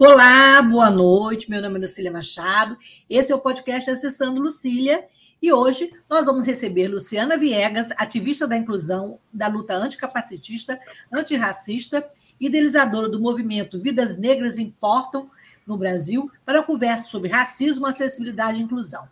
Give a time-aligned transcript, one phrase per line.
[0.00, 1.50] Olá, boa noite.
[1.50, 2.78] Meu nome é Lucília Machado.
[3.10, 5.04] Esse é o podcast Acessando Lucília.
[5.42, 10.78] E hoje nós vamos receber Luciana Viegas, ativista da inclusão, da luta anticapacitista,
[11.12, 15.28] antirracista, idealizadora do movimento Vidas Negras Importam
[15.66, 19.08] no Brasil, para uma conversa sobre racismo, acessibilidade e inclusão.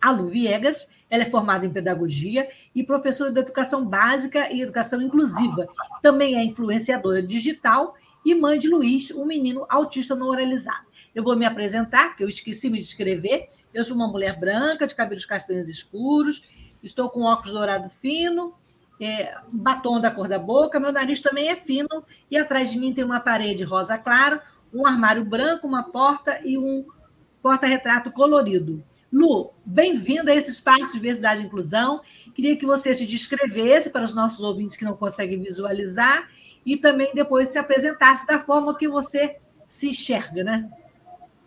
[0.00, 5.00] A Lu Viegas ela é formada em pedagogia e professora de educação básica e educação
[5.00, 5.68] inclusiva.
[6.02, 7.94] Também é influenciadora digital
[8.26, 10.84] e mãe de Luiz, um menino autista não oralizado.
[11.14, 13.46] Eu vou me apresentar, que eu esqueci de escrever.
[13.72, 16.42] Eu sou uma mulher branca, de cabelos castanhos escuros,
[16.82, 18.52] estou com óculos dourado fino,
[19.00, 22.92] é, batom da cor da boca, meu nariz também é fino, e atrás de mim
[22.92, 24.40] tem uma parede rosa claro,
[24.74, 26.84] um armário branco, uma porta e um
[27.40, 28.82] porta-retrato colorido.
[29.12, 32.02] Lu, bem-vinda a esse espaço de diversidade e inclusão.
[32.34, 36.28] Queria que você se descrevesse para os nossos ouvintes que não conseguem visualizar
[36.66, 39.36] e também depois se apresentasse da forma que você
[39.68, 40.68] se enxerga, né?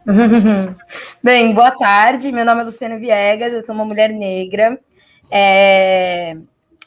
[1.21, 2.31] Bem, boa tarde.
[2.31, 4.79] Meu nome é Luciana Viegas, eu sou uma mulher negra.
[5.29, 6.37] É...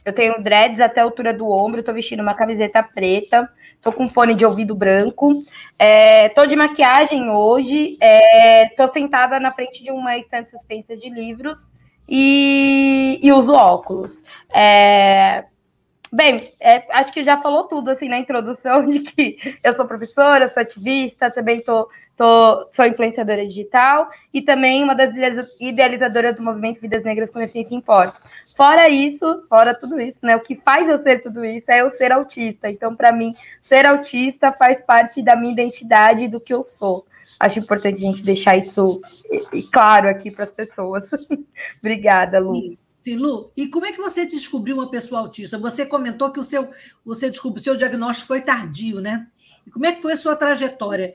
[0.04, 4.08] Eu tenho dreads até a altura do ombro, estou vestindo uma camiseta preta, estou com
[4.08, 5.44] fone de ouvido branco,
[5.78, 6.46] estou é...
[6.46, 7.98] de maquiagem hoje,
[8.70, 8.88] estou é...
[8.88, 11.70] sentada na frente de uma estante suspensa de livros
[12.08, 14.24] e, e uso óculos.
[14.52, 15.44] É...
[16.12, 20.46] Bem, é, acho que já falou tudo assim na introdução de que eu sou professora,
[20.46, 25.10] sou ativista, também tô, tô, sou influenciadora digital e também uma das
[25.58, 28.20] idealizadoras do movimento Vidas Negras com Deficiência Importa.
[28.54, 30.36] Fora isso, fora tudo isso, né?
[30.36, 32.68] O que faz eu ser tudo isso é eu ser autista.
[32.68, 37.06] Então, para mim, ser autista faz parte da minha identidade e do que eu sou.
[37.40, 39.00] Acho importante a gente deixar isso
[39.72, 41.04] claro aqui para as pessoas.
[41.80, 42.76] Obrigada, Lu.
[43.02, 45.58] Sim, Lu, e como é que você descobriu uma pessoa autista?
[45.58, 46.70] Você comentou que o seu,
[47.04, 49.26] você descobriu, o seu diagnóstico foi tardio, né?
[49.66, 51.12] E como é que foi a sua trajetória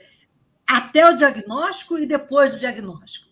[0.67, 3.27] até o diagnóstico e depois do diagnóstico?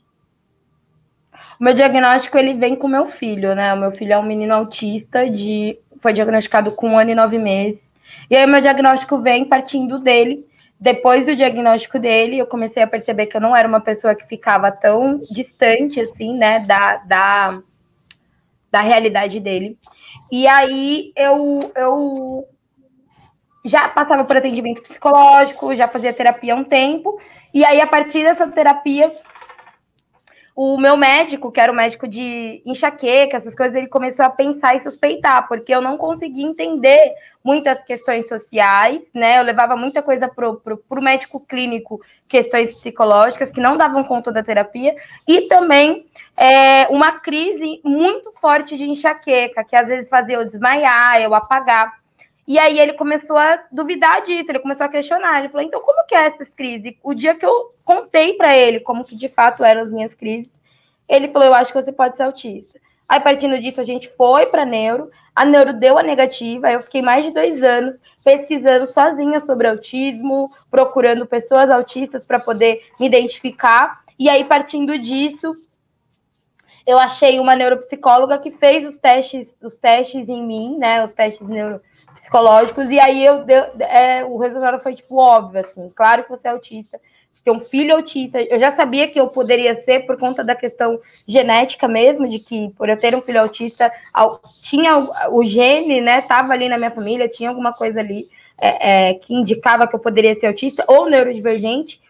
[1.60, 3.74] O meu diagnóstico ele vem com meu filho, né?
[3.74, 7.38] O meu filho é um menino autista, de foi diagnosticado com um ano e nove
[7.38, 7.84] meses.
[8.30, 10.48] E aí meu diagnóstico vem partindo dele.
[10.80, 14.26] Depois do diagnóstico dele, eu comecei a perceber que eu não era uma pessoa que
[14.26, 17.62] ficava tão distante assim, né, da, da
[18.76, 19.80] da realidade dele.
[20.30, 22.46] E aí eu, eu
[23.64, 27.18] já passava por atendimento psicológico, já fazia terapia há um tempo,
[27.54, 29.16] e aí a partir dessa terapia
[30.54, 34.74] o meu médico, que era o médico de enxaqueca, essas coisas, ele começou a pensar
[34.74, 37.14] e suspeitar, porque eu não conseguia entender
[37.44, 39.38] muitas questões sociais, né?
[39.38, 44.42] Eu levava muita coisa para o médico clínico, questões psicológicas que não davam conta da
[44.42, 44.96] terapia,
[45.28, 46.06] e também
[46.38, 51.94] é, uma crise muito forte de enxaqueca, que às vezes fazia eu desmaiar, eu apagar.
[52.48, 55.40] E aí ele começou a duvidar disso, ele começou a questionar.
[55.40, 56.94] Ele falou: então, como que é essas crises?
[57.04, 60.60] O dia que eu contei para ele como que de fato eram as minhas crises,
[61.08, 62.80] ele falou: eu acho que você pode ser autista.
[63.08, 67.04] Aí, partindo disso, a gente foi para neuro, a neuro deu a negativa, eu fiquei
[67.04, 74.04] mais de dois anos pesquisando sozinha sobre autismo, procurando pessoas autistas para poder me identificar.
[74.18, 75.56] E aí, partindo disso,
[76.86, 81.04] eu achei uma neuropsicóloga que fez os testes, os testes em mim, né?
[81.04, 81.82] Os testes neuro
[82.16, 86.48] psicológicos, e aí eu deu, é, o resultado foi tipo óbvio, assim, claro que você
[86.48, 86.98] é autista,
[87.30, 90.56] você tem um filho autista, eu já sabia que eu poderia ser por conta da
[90.56, 90.98] questão
[91.28, 93.92] genética mesmo, de que por eu ter um filho autista,
[94.62, 99.10] tinha o, o gene, né, tava ali na minha família, tinha alguma coisa ali é,
[99.10, 102.02] é, que indicava que eu poderia ser autista ou neurodivergente,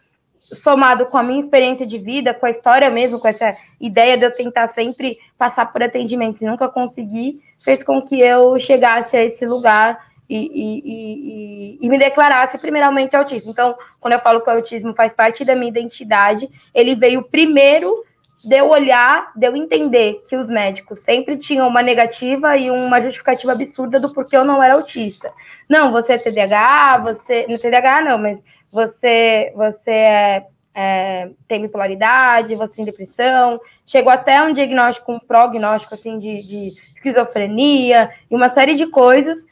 [0.53, 4.25] somado com a minha experiência de vida, com a história mesmo, com essa ideia de
[4.25, 9.24] eu tentar sempre passar por atendimentos e nunca conseguir, fez com que eu chegasse a
[9.24, 13.50] esse lugar e, e, e, e, me declarasse primeiramente autista.
[13.50, 18.03] Então, quando eu falo que o autismo faz parte da minha identidade, ele veio primeiro
[18.44, 23.01] de eu olhar, de eu entender que os médicos sempre tinham uma negativa e uma
[23.01, 25.31] justificativa absurda do porquê eu não era autista.
[25.68, 27.45] Não, você é TDAH, você.
[27.48, 28.44] Não é TDAH, não, mas
[28.75, 33.60] você, você é, é, tem bipolaridade, você tem depressão.
[33.86, 39.45] Chegou até um diagnóstico, um prognóstico assim, de, de esquizofrenia e uma série de coisas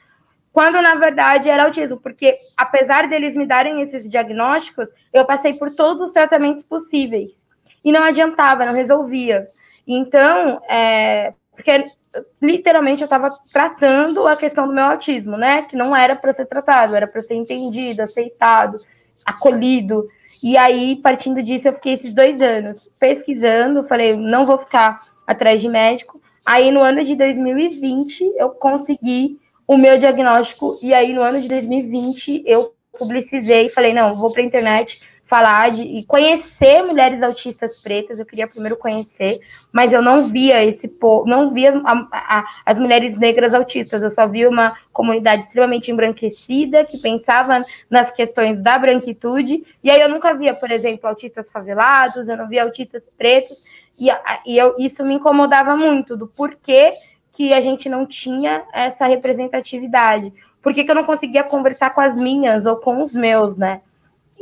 [0.52, 5.72] quando na verdade era autismo, porque apesar deles me darem esses diagnósticos, eu passei por
[5.72, 7.44] todos os tratamentos possíveis
[7.84, 9.50] e não adiantava, não resolvia.
[9.88, 11.90] Então, é, porque
[12.40, 15.64] literalmente eu estava tratando a questão do meu autismo, né?
[15.64, 18.80] Que não era para ser tratado, era para ser entendido, aceitado,
[19.26, 20.08] acolhido.
[20.42, 25.62] E aí, partindo disso, eu fiquei esses dois anos pesquisando, falei, não vou ficar atrás
[25.62, 26.22] de médico.
[26.46, 30.78] Aí, no ano de 2020, eu consegui o meu diagnóstico.
[30.82, 35.02] E aí, no ano de 2020, eu publicizei falei: não, vou para a internet
[35.34, 38.20] falar de e conhecer mulheres autistas pretas.
[38.20, 39.40] Eu queria primeiro conhecer,
[39.72, 44.04] mas eu não via esse povo, não via a, a, as mulheres negras autistas.
[44.04, 49.66] Eu só via uma comunidade extremamente embranquecida que pensava nas questões da branquitude.
[49.84, 53.64] E aí eu nunca via, por exemplo, autistas favelados, eu não via autistas pretos.
[54.00, 54.10] E,
[54.46, 56.94] e eu, isso me incomodava muito do porquê
[57.36, 60.32] que a gente não tinha essa representatividade?
[60.62, 63.82] Por que, que eu não conseguia conversar com as minhas ou com os meus, né?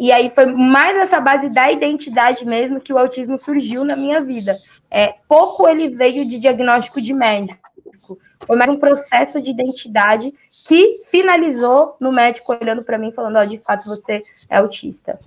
[0.01, 4.19] E aí foi mais essa base da identidade mesmo que o autismo surgiu na minha
[4.19, 4.57] vida.
[4.89, 8.17] É, pouco ele veio de diagnóstico de médico.
[8.39, 10.33] Foi mais um processo de identidade
[10.65, 15.19] que finalizou no médico olhando para mim falando, ó, oh, de fato você é autista.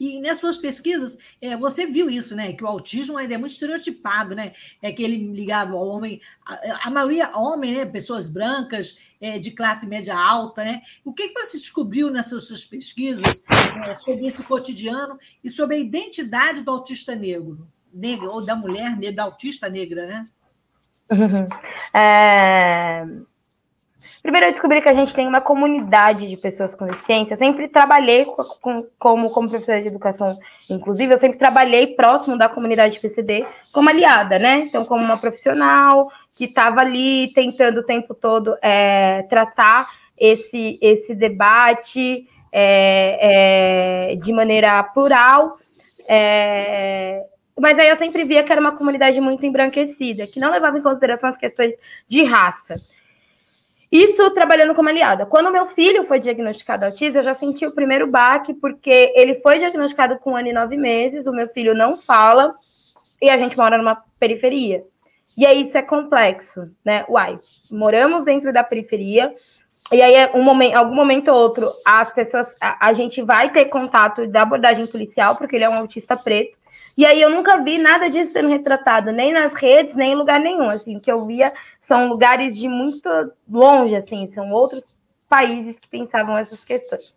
[0.00, 2.52] E nas suas pesquisas, é, você viu isso, né?
[2.52, 4.52] Que o autismo ainda é muito estereotipado, né?
[4.80, 7.84] É aquele ligado ao homem, a, a maioria homem, né?
[7.84, 10.82] Pessoas brancas, é, de classe média alta, né?
[11.04, 13.42] O que, que você descobriu nessas suas pesquisas
[13.86, 18.96] é, sobre esse cotidiano e sobre a identidade do autista negro, negra, ou da mulher,
[19.12, 20.28] da autista negra, né?
[21.94, 23.06] É...
[24.22, 27.34] Primeiro, eu descobri que a gente tem uma comunidade de pessoas com deficiência.
[27.34, 30.38] Eu sempre trabalhei com, com, como, como professora de educação
[30.68, 34.58] inclusive, eu sempre trabalhei próximo da comunidade PCD como aliada, né?
[34.58, 41.14] Então, como uma profissional que estava ali tentando o tempo todo é, tratar esse, esse
[41.14, 45.58] debate é, é, de maneira plural.
[46.06, 47.24] É,
[47.58, 50.82] mas aí eu sempre via que era uma comunidade muito embranquecida, que não levava em
[50.82, 51.74] consideração as questões
[52.06, 52.76] de raça.
[53.90, 55.24] Isso trabalhando como aliada.
[55.24, 59.58] Quando meu filho foi diagnosticado autismo, eu já senti o primeiro baque, porque ele foi
[59.58, 62.54] diagnosticado com um ano e nove meses, o meu filho não fala,
[63.20, 64.84] e a gente mora numa periferia.
[65.36, 67.04] E aí isso é complexo, né?
[67.08, 67.38] Uai,
[67.70, 69.34] moramos dentro da periferia,
[69.90, 73.66] e aí, um momento, algum momento ou outro, as pessoas, a, a gente vai ter
[73.66, 76.58] contato da abordagem policial, porque ele é um autista preto,
[76.98, 80.40] e aí eu nunca vi nada disso sendo retratado, nem nas redes, nem em lugar
[80.40, 80.68] nenhum.
[80.68, 83.08] Assim, o que eu via são lugares de muito
[83.48, 84.82] longe, assim, são outros
[85.28, 87.12] países que pensavam essas questões.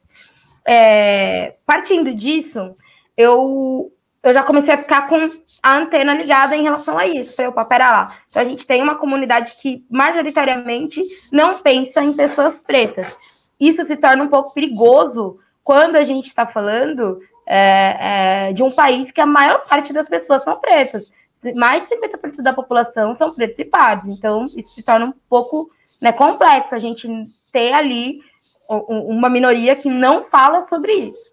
[0.63, 2.77] É, partindo disso,
[3.17, 3.91] eu,
[4.21, 5.31] eu já comecei a ficar com
[5.63, 7.35] a antena ligada em relação a isso.
[7.35, 8.17] Falei, opa, pera lá.
[8.29, 13.17] Então a gente tem uma comunidade que majoritariamente não pensa em pessoas pretas.
[13.59, 17.19] Isso se torna um pouco perigoso quando a gente está falando
[17.53, 21.11] é, é, de um país que a maior parte das pessoas são pretas.
[21.53, 24.07] Mais de 50% da população são pretos e pardos.
[24.07, 27.09] Então, isso se torna um pouco né, complexo a gente
[27.51, 28.21] ter ali
[28.69, 31.29] uma minoria que não fala sobre isso.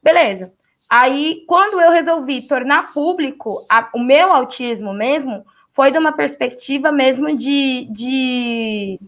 [0.00, 0.52] Beleza.
[0.88, 6.92] Aí, quando eu resolvi tornar público a, o meu autismo mesmo, foi de uma perspectiva
[6.92, 9.00] mesmo de, de,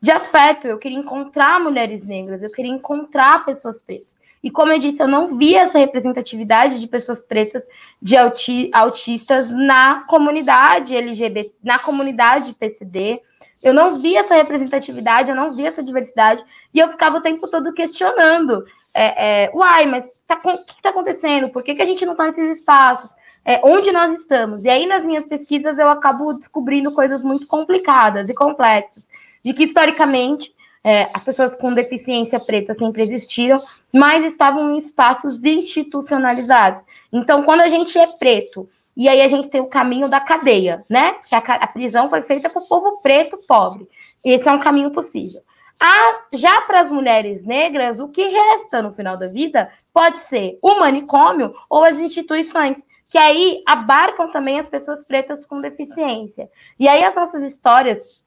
[0.00, 0.66] de afeto.
[0.66, 4.17] Eu queria encontrar mulheres negras, eu queria encontrar pessoas pretas.
[4.42, 7.66] E como eu disse, eu não vi essa representatividade de pessoas pretas,
[8.00, 13.20] de auti autistas na comunidade LGBT, na comunidade PCD.
[13.62, 17.48] Eu não vi essa representatividade, eu não vi essa diversidade, e eu ficava o tempo
[17.48, 18.64] todo questionando.
[18.94, 21.48] É, é, Uai, mas tá, o que está acontecendo?
[21.48, 23.10] Por que, que a gente não está nesses espaços?
[23.44, 24.64] É, onde nós estamos?
[24.64, 29.04] E aí, nas minhas pesquisas, eu acabo descobrindo coisas muito complicadas e complexas,
[29.44, 30.52] de que historicamente
[30.84, 33.60] é, as pessoas com deficiência preta sempre existiram,
[33.92, 36.82] mas estavam em espaços institucionalizados.
[37.12, 40.84] Então, quando a gente é preto, e aí a gente tem o caminho da cadeia,
[40.88, 41.16] né?
[41.28, 43.88] Que a, a prisão foi feita para o povo preto pobre.
[44.24, 45.40] Esse é um caminho possível.
[45.80, 50.58] Ah, já para as mulheres negras, o que resta no final da vida pode ser
[50.60, 56.50] o manicômio ou as instituições, que aí abarcam também as pessoas pretas com deficiência.
[56.78, 58.17] E aí as nossas histórias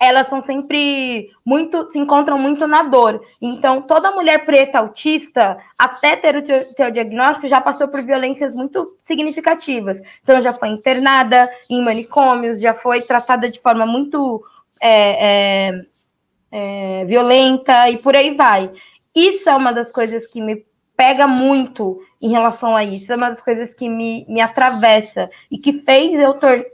[0.00, 3.20] elas são sempre muito, se encontram muito na dor.
[3.40, 10.00] Então, toda mulher preta autista, até ter o diagnóstico, já passou por violências muito significativas.
[10.22, 14.42] Então, já foi internada em manicômios, já foi tratada de forma muito
[14.80, 15.84] é, é,
[16.50, 18.70] é, violenta e por aí vai.
[19.14, 20.64] Isso é uma das coisas que me
[20.96, 25.56] pega muito em relação a isso, é uma das coisas que me, me atravessa e
[25.56, 26.64] que fez eu, tor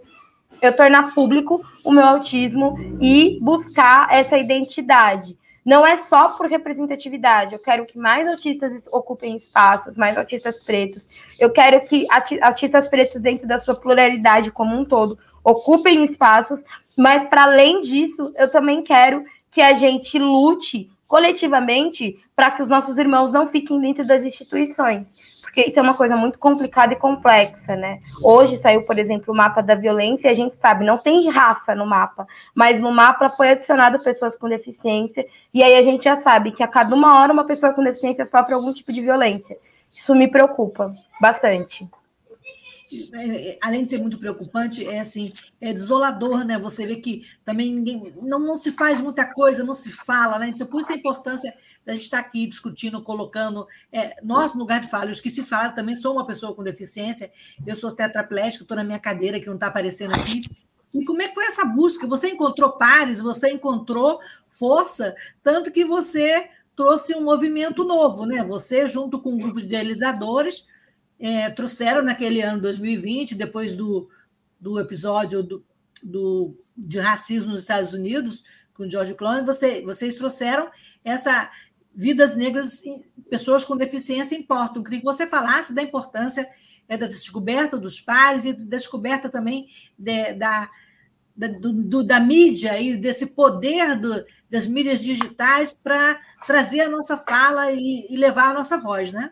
[0.65, 5.39] eu tornar público o meu autismo e buscar essa identidade.
[5.65, 11.09] Não é só por representatividade, eu quero que mais autistas ocupem espaços, mais autistas pretos.
[11.39, 12.07] Eu quero que
[12.43, 16.63] autistas pretos, dentro da sua pluralidade como um todo, ocupem espaços,
[16.97, 22.69] mas para além disso, eu também quero que a gente lute coletivamente para que os
[22.69, 25.15] nossos irmãos não fiquem dentro das instituições,
[25.45, 28.01] porque isso é uma coisa muito complicada e complexa, né?
[28.23, 31.75] Hoje saiu, por exemplo, o mapa da violência e a gente sabe, não tem raça
[31.75, 36.17] no mapa, mas no mapa foi adicionado pessoas com deficiência, e aí a gente já
[36.17, 39.59] sabe que a cada uma hora uma pessoa com deficiência sofre algum tipo de violência.
[39.93, 41.89] Isso me preocupa bastante.
[43.13, 46.59] É, é, além de ser muito preocupante, é assim, é desolador, né?
[46.59, 50.49] Você vê que também ninguém, não, não se faz muita coisa, não se fala, né?
[50.49, 53.67] Então, por isso a importância da gente estar aqui discutindo, colocando.
[53.93, 56.63] É, nós, no lugar de fala, eu esqueci de falar, também sou uma pessoa com
[56.63, 57.31] deficiência,
[57.67, 60.43] eu sou tetraplégico, estou na minha cadeira, que não está aparecendo aqui.
[60.93, 62.07] E como é que foi essa busca?
[62.07, 64.21] Você encontrou pares, você encontrou
[64.51, 68.45] força, tanto que você trouxe um movimento novo, né?
[68.45, 70.69] Você, junto com um grupo de idealizadores,
[71.19, 74.09] é, trouxeram naquele ano 2020, depois do,
[74.61, 75.65] do episódio do,
[76.03, 78.45] do, de racismo nos Estados Unidos,
[78.75, 80.71] com George Clooney, você, vocês trouxeram
[81.05, 81.51] essa
[81.95, 82.83] vidas negras,
[83.31, 84.77] pessoas com deficiência importam.
[84.77, 86.49] Eu queria que você falasse da importância
[86.89, 90.69] é, da descoberta dos pares e da descoberta também de, da,
[91.37, 97.17] da, do, da mídia e desse poder do, das mídias digitais para trazer a nossa
[97.17, 99.31] fala e, e levar a nossa voz, né?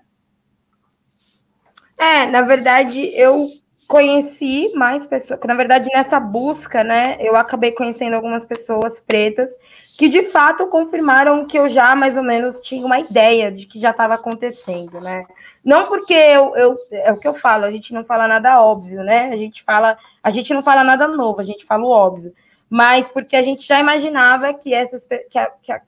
[2.02, 3.48] É, na verdade, eu
[3.86, 9.50] conheci mais pessoas, na verdade, nessa busca, né, eu acabei conhecendo algumas pessoas pretas
[9.96, 13.78] que de fato confirmaram que eu já mais ou menos tinha uma ideia de que
[13.78, 15.24] já estava acontecendo, né?
[15.64, 19.04] Não porque eu, eu, é o que eu falo, a gente não fala nada óbvio,
[19.04, 19.30] né?
[19.32, 22.34] A gente fala, a gente não fala nada novo, a gente fala o óbvio,
[22.68, 25.80] mas porque a gente já imaginava que essas que, a, que, a,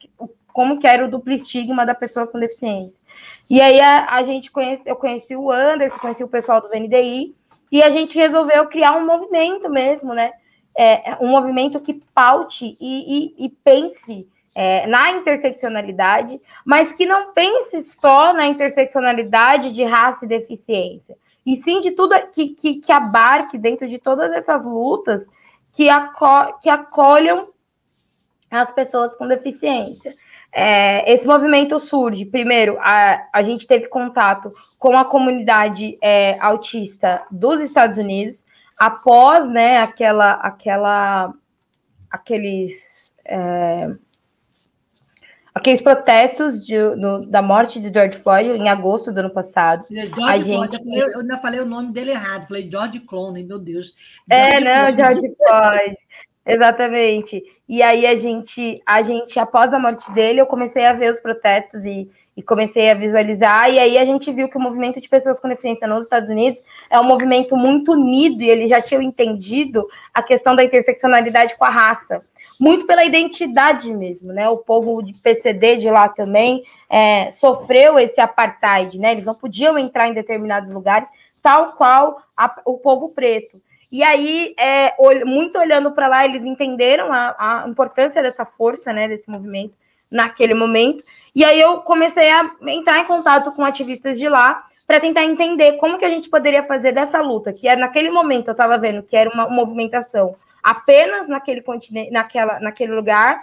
[0.53, 3.03] como que era o duplo estigma da pessoa com deficiência.
[3.49, 7.35] E aí a, a gente conhece, eu conheci o Anderson, conheci o pessoal do VNDI,
[7.71, 10.33] e a gente resolveu criar um movimento mesmo, né?
[10.77, 17.33] É, um movimento que paute e, e, e pense é, na interseccionalidade, mas que não
[17.33, 22.93] pense só na interseccionalidade de raça e deficiência, e sim de tudo que, que, que
[22.93, 25.27] abarque dentro de todas essas lutas
[25.73, 27.49] que, aco que acolham
[28.51, 30.15] as pessoas com deficiência.
[30.57, 37.25] É, esse movimento surge, primeiro, a, a gente teve contato com a comunidade é, autista
[37.29, 38.45] dos Estados Unidos,
[38.79, 41.35] após né, aquela, aquela,
[42.09, 43.91] aqueles, é,
[45.53, 49.85] aqueles protestos de, no, da morte de George Floyd em agosto do ano passado.
[49.91, 50.77] George a gente...
[50.77, 50.79] Floyd,
[51.15, 53.93] eu, ainda falei o nome dele errado, falei George Clooney, meu Deus.
[54.31, 54.97] É, George é, não, Floyd.
[54.97, 55.97] George Floyd.
[56.47, 57.43] Exatamente.
[57.69, 61.21] E aí a gente, a gente, após a morte dele, eu comecei a ver os
[61.21, 65.09] protestos e, e comecei a visualizar, e aí a gente viu que o movimento de
[65.09, 69.01] pessoas com deficiência nos Estados Unidos é um movimento muito unido, e eles já tinham
[69.01, 72.23] entendido a questão da interseccionalidade com a raça.
[72.61, 74.49] Muito pela identidade mesmo, né?
[74.49, 79.13] O povo de PCD de lá também é, sofreu esse apartheid, né?
[79.13, 81.09] Eles não podiam entrar em determinados lugares,
[81.43, 83.61] tal qual a, o povo preto.
[83.95, 84.93] E aí, é,
[85.25, 89.73] muito olhando para lá, eles entenderam a, a, importância dessa força, né, desse movimento
[90.11, 91.05] naquele momento.
[91.33, 95.75] E aí eu comecei a entrar em contato com ativistas de lá para tentar entender
[95.75, 99.01] como que a gente poderia fazer dessa luta, que era naquele momento eu estava vendo
[99.01, 103.43] que era uma movimentação apenas naquele continente, naquela, naquele lugar,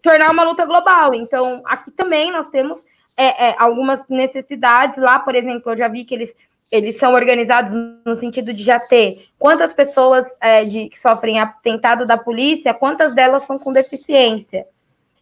[0.00, 1.14] tornar uma luta global.
[1.14, 2.84] Então, aqui também nós temos
[3.16, 6.32] é, é, algumas necessidades lá, por exemplo, eu já vi que eles
[6.70, 7.74] eles são organizados
[8.04, 13.14] no sentido de já ter quantas pessoas é, de, que sofrem atentado da polícia, quantas
[13.14, 14.66] delas são com deficiência.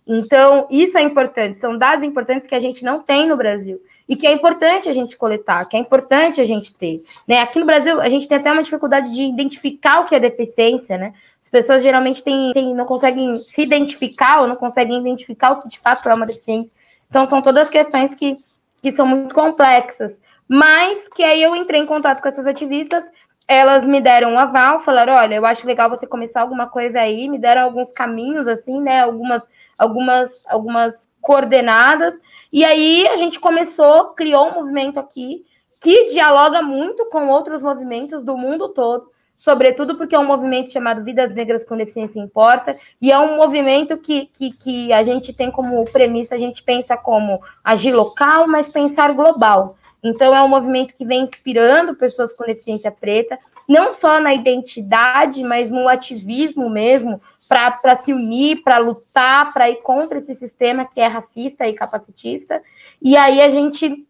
[0.06, 4.16] Então, isso é importante, são dados importantes que a gente não tem no Brasil e
[4.16, 7.02] que é importante a gente coletar, que é importante a gente ter.
[7.26, 7.40] Né?
[7.40, 10.96] Aqui no Brasil, a gente tem até uma dificuldade de identificar o que é deficiência,
[10.96, 11.12] né?
[11.42, 15.68] As pessoas geralmente têm, têm, não conseguem se identificar ou não conseguem identificar o que
[15.68, 16.70] de fato é uma deficiência.
[17.08, 18.38] Então, são todas questões que,
[18.82, 20.18] que são muito complexas.
[20.48, 23.08] Mas que aí eu entrei em contato com essas ativistas
[23.48, 27.26] elas me deram um aval, falaram: olha, eu acho legal você começar alguma coisa aí,
[27.26, 29.00] me deram alguns caminhos, assim, né?
[29.00, 32.14] Algumas, algumas, algumas coordenadas.
[32.52, 35.46] E aí a gente começou, criou um movimento aqui
[35.80, 41.04] que dialoga muito com outros movimentos do mundo todo, sobretudo porque é um movimento chamado
[41.04, 45.52] Vidas Negras com Deficiência Importa, e é um movimento que, que, que a gente tem
[45.52, 49.77] como premissa, a gente pensa como agir local, mas pensar global.
[50.02, 53.38] Então, é um movimento que vem inspirando pessoas com deficiência preta,
[53.68, 59.76] não só na identidade, mas no ativismo mesmo, para se unir, para lutar, para ir
[59.82, 62.62] contra esse sistema que é racista e capacitista.
[63.00, 64.06] E aí a gente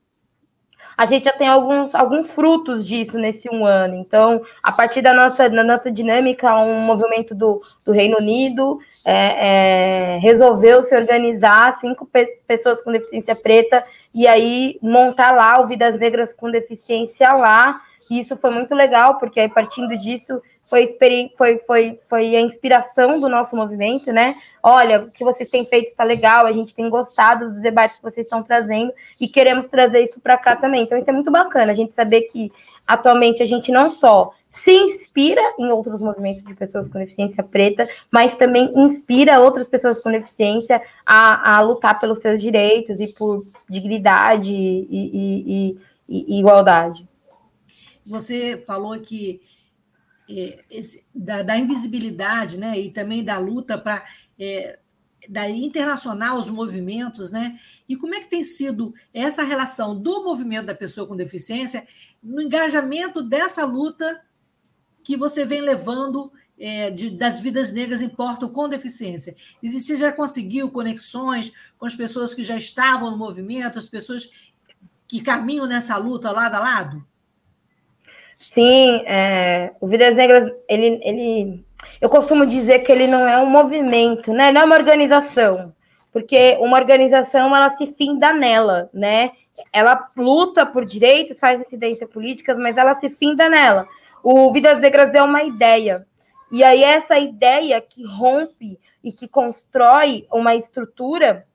[0.97, 3.95] a gente já tem alguns, alguns frutos disso nesse um ano.
[3.95, 10.17] Então, a partir da nossa, da nossa dinâmica, um movimento do, do Reino Unido é,
[10.17, 15.67] é, resolveu se organizar, cinco pe pessoas com deficiência preta, e aí montar lá o
[15.67, 17.81] Vidas Negras com Deficiência lá.
[18.11, 20.87] E isso foi muito legal, porque aí, partindo disso, foi,
[21.37, 24.37] foi, foi, foi a inspiração do nosso movimento, né?
[24.63, 28.03] Olha, o que vocês têm feito está legal, a gente tem gostado dos debates que
[28.03, 30.83] vocês estão trazendo e queremos trazer isso para cá também.
[30.83, 32.53] Então, isso é muito bacana, a gente saber que
[32.87, 37.89] atualmente a gente não só se inspira em outros movimentos de pessoas com deficiência preta,
[38.11, 43.47] mas também inspira outras pessoas com deficiência a, a lutar pelos seus direitos e por
[43.69, 45.79] dignidade e, e,
[46.09, 47.07] e, e igualdade.
[48.07, 49.41] Você falou que
[50.29, 54.05] é, esse, da, da, invisibilidade, né, e também da luta para
[54.39, 54.79] é,
[55.29, 57.59] da internacional os movimentos, né?
[57.89, 61.87] E como é que tem sido essa relação do movimento da pessoa com deficiência
[62.23, 64.23] no engajamento dessa luta
[65.03, 69.35] que você vem levando é, de, das vidas negras importam com deficiência?
[69.63, 74.31] E você já conseguiu conexões com as pessoas que já estavam no movimento, as pessoas
[75.07, 77.05] que caminham nessa luta lado a lado?
[78.39, 81.65] Sim, é, o Vidas Negras, ele, ele,
[82.01, 84.53] eu costumo dizer que ele não é um movimento, né?
[84.53, 85.75] Não é uma organização,
[86.13, 89.33] porque uma organização ela se finda nela, né?
[89.73, 93.89] Ela luta por direitos, faz incidência políticas, mas ela se finda nela.
[94.23, 96.07] O Vidas Negras é uma ideia.
[96.51, 101.47] E aí essa ideia que rompe e que constrói uma estrutura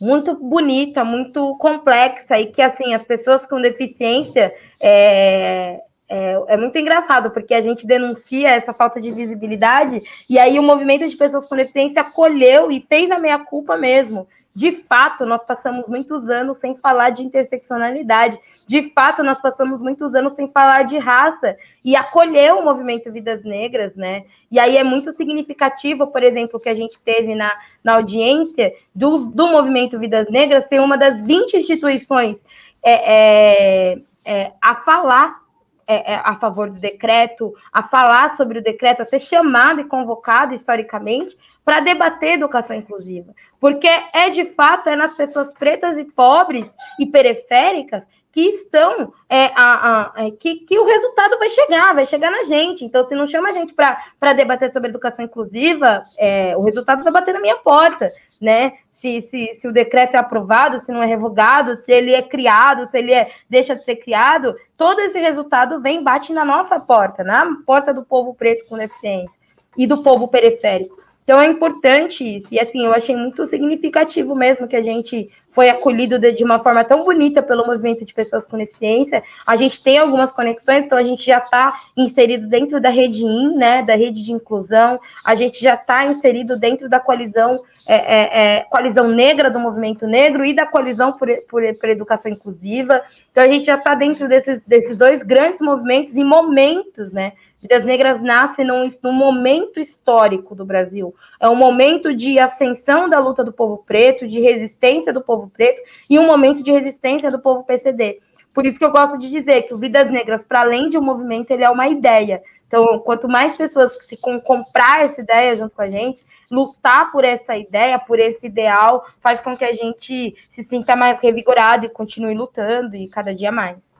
[0.00, 6.78] muito bonita, muito complexa e que assim as pessoas com deficiência é, é, é, muito
[6.78, 11.46] engraçado porque a gente denuncia essa falta de visibilidade e aí o movimento de pessoas
[11.46, 16.56] com deficiência acolheu e fez a meia culpa mesmo de fato, nós passamos muitos anos
[16.56, 18.40] sem falar de interseccionalidade.
[18.66, 23.44] De fato, nós passamos muitos anos sem falar de raça e acolher o movimento Vidas
[23.44, 24.24] Negras, né?
[24.50, 27.52] E aí é muito significativo, por exemplo, que a gente teve na,
[27.84, 32.42] na audiência do, do movimento Vidas Negras ser uma das 20 instituições
[32.82, 35.38] é, é, é, a falar
[35.86, 39.84] é, é, a favor do decreto, a falar sobre o decreto, a ser chamado e
[39.84, 43.34] convocado historicamente para debater educação inclusiva.
[43.58, 49.46] Porque é de fato é nas pessoas pretas e pobres e periféricas que estão é,
[49.46, 52.84] a, a, é, que, que o resultado vai chegar, vai chegar na gente.
[52.84, 57.12] Então, se não chama a gente para debater sobre educação inclusiva, é, o resultado vai
[57.12, 58.74] bater na minha porta, né?
[58.92, 62.86] Se, se, se o decreto é aprovado, se não é revogado, se ele é criado,
[62.86, 67.24] se ele é, deixa de ser criado, todo esse resultado vem bate na nossa porta,
[67.24, 69.36] na porta do povo preto com deficiência
[69.76, 71.05] e do povo periférico.
[71.26, 72.54] Então é importante isso.
[72.54, 76.84] E assim, eu achei muito significativo mesmo que a gente foi acolhido de, uma forma
[76.84, 79.24] tão bonita pelo movimento de pessoas com deficiência.
[79.44, 83.56] A gente tem algumas conexões, então a gente já está inserido dentro da rede IN,
[83.56, 88.56] né, da rede de inclusão, a gente já está inserido dentro da coalizão, é, é,
[88.56, 93.00] é, coalizão negra do movimento negro e da coalizão por, por, por educação inclusiva.
[93.32, 97.84] Então a gente já está dentro desses, desses dois grandes movimentos e momentos, né, Vidas
[97.84, 101.14] Negras nasce num, num, momento histórico do Brasil.
[101.40, 105.80] É um momento de ascensão da luta do povo preto, de resistência do povo preto
[106.08, 108.20] e um momento de resistência do povo PCD.
[108.52, 111.02] Por isso que eu gosto de dizer que o Vidas Negras, para além de um
[111.02, 112.42] movimento, ele é uma ideia.
[112.66, 117.56] Então, quanto mais pessoas se comprar essa ideia junto com a gente, lutar por essa
[117.56, 122.34] ideia, por esse ideal, faz com que a gente se sinta mais revigorado e continue
[122.34, 123.95] lutando e cada dia mais.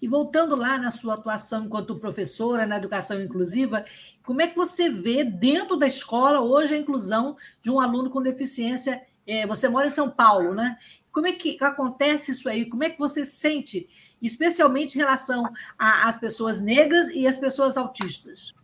[0.00, 3.84] E voltando lá na sua atuação enquanto professora na educação inclusiva,
[4.24, 8.22] como é que você vê dentro da escola hoje a inclusão de um aluno com
[8.22, 9.02] deficiência?
[9.26, 10.78] É, você mora em São Paulo, né?
[11.12, 12.64] Como é que acontece isso aí?
[12.66, 13.88] Como é que você sente,
[14.22, 15.44] especialmente em relação
[15.78, 18.54] às pessoas negras e às pessoas autistas?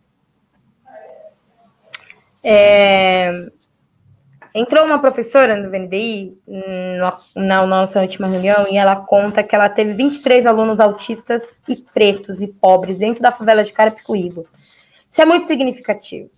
[2.41, 3.51] É,
[4.57, 6.35] Entrou uma professora no VNDI
[7.35, 12.41] na nossa última reunião e ela conta que ela teve 23 alunos autistas e pretos
[12.41, 14.45] e pobres dentro da favela de Carapicuíba.
[15.07, 16.31] Isso é muito significativo,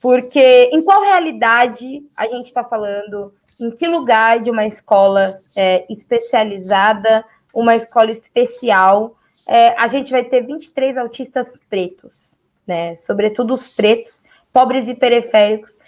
[0.00, 5.84] porque em qual realidade a gente está falando, em que lugar de uma escola é,
[5.90, 9.14] especializada, uma escola especial,
[9.46, 12.34] é, a gente vai ter 23 autistas pretos,
[12.66, 12.96] né?
[12.96, 14.22] Sobretudo os pretos,
[14.54, 15.78] pobres e periféricos,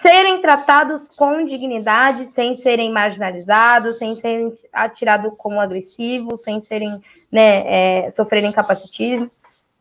[0.00, 7.00] serem tratados com dignidade, sem serem marginalizados, sem serem atirados como agressivos, sem serem,
[7.32, 9.30] né, é, sofrerem capacitismo.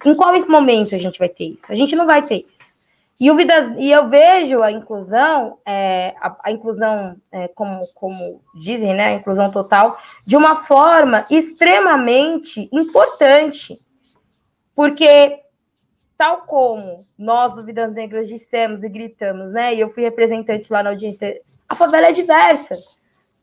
[0.05, 1.65] Em qual momento a gente vai ter isso?
[1.67, 2.63] A gente não vai ter isso.
[3.19, 8.41] E, o Vidas, e eu vejo a inclusão, é, a, a, inclusão, é, como, como
[8.53, 13.79] dizem, né, a inclusão total, de uma forma extremamente importante.
[14.73, 15.44] Porque
[16.17, 19.73] tal como nós, o Vidas Negras, dissemos e gritamos, né?
[19.73, 22.77] E eu fui representante lá na audiência, a favela é diversa,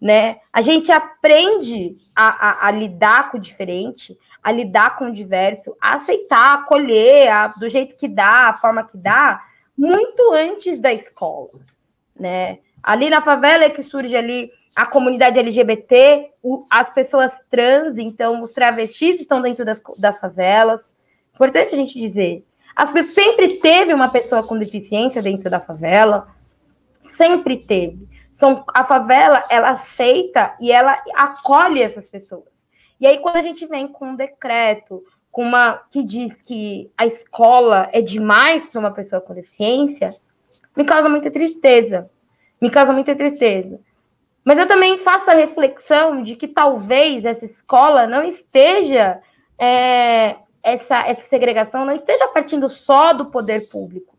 [0.00, 0.38] né?
[0.52, 5.76] A gente aprende a, a, a lidar com o diferente, a lidar com o diverso,
[5.80, 9.42] a aceitar, acolher a, do jeito que dá, a forma que dá,
[9.76, 11.60] muito antes da escola,
[12.18, 12.58] né?
[12.82, 18.42] Ali na favela é que surge ali a comunidade LGBT, o, as pessoas trans, então
[18.42, 20.96] os travestis estão dentro das, das favelas.
[21.34, 26.28] Importante a gente dizer, as pessoas sempre teve uma pessoa com deficiência dentro da favela,
[27.02, 28.08] sempre teve.
[28.32, 32.66] São, a favela, ela aceita e ela acolhe essas pessoas.
[32.98, 37.06] E aí, quando a gente vem com um decreto, com uma que diz que a
[37.06, 40.14] escola é demais para uma pessoa com deficiência,
[40.76, 42.10] me causa muita tristeza.
[42.60, 43.80] Me causa muita tristeza.
[44.44, 49.20] Mas eu também faço a reflexão de que talvez essa escola não esteja
[49.58, 54.16] é, essa, essa segregação não esteja partindo só do poder público.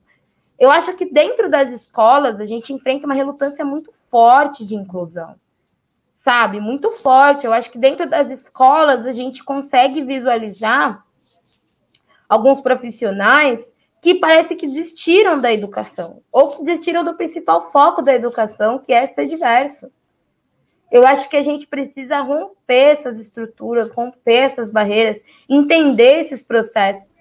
[0.60, 5.36] Eu acho que dentro das escolas a gente enfrenta uma relutância muito forte de inclusão,
[6.14, 6.60] sabe?
[6.60, 7.46] Muito forte.
[7.46, 11.04] Eu acho que dentro das escolas a gente consegue visualizar
[12.30, 18.14] alguns profissionais que parece que desistiram da educação, ou que desistiram do principal foco da
[18.14, 19.90] educação, que é ser diverso.
[20.94, 27.18] Eu acho que a gente precisa romper essas estruturas, romper essas barreiras, entender esses processos,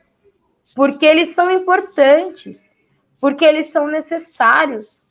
[0.77, 2.71] porque eles são importantes,
[3.19, 5.07] porque eles são necessários,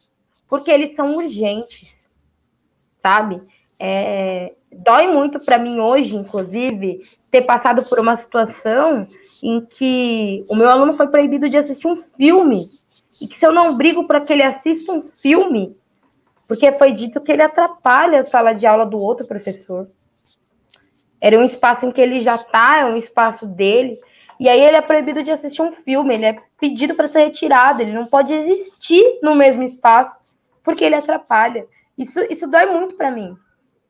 [0.47, 2.07] porque eles são urgentes,
[3.01, 3.41] sabe?
[3.79, 9.07] É, dói muito para mim hoje, inclusive, ter passado por uma situação
[9.41, 12.69] em que o meu aluno foi proibido de assistir um filme
[13.19, 15.75] e que se eu não brigo para que ele assista um filme,
[16.51, 19.89] porque foi dito que ele atrapalha a sala de aula do outro professor.
[21.21, 23.97] Era um espaço em que ele já está, é um espaço dele,
[24.37, 27.81] e aí ele é proibido de assistir um filme, ele é pedido para ser retirado,
[27.81, 30.19] ele não pode existir no mesmo espaço,
[30.61, 31.65] porque ele atrapalha.
[31.97, 33.33] Isso, isso dói muito para mim,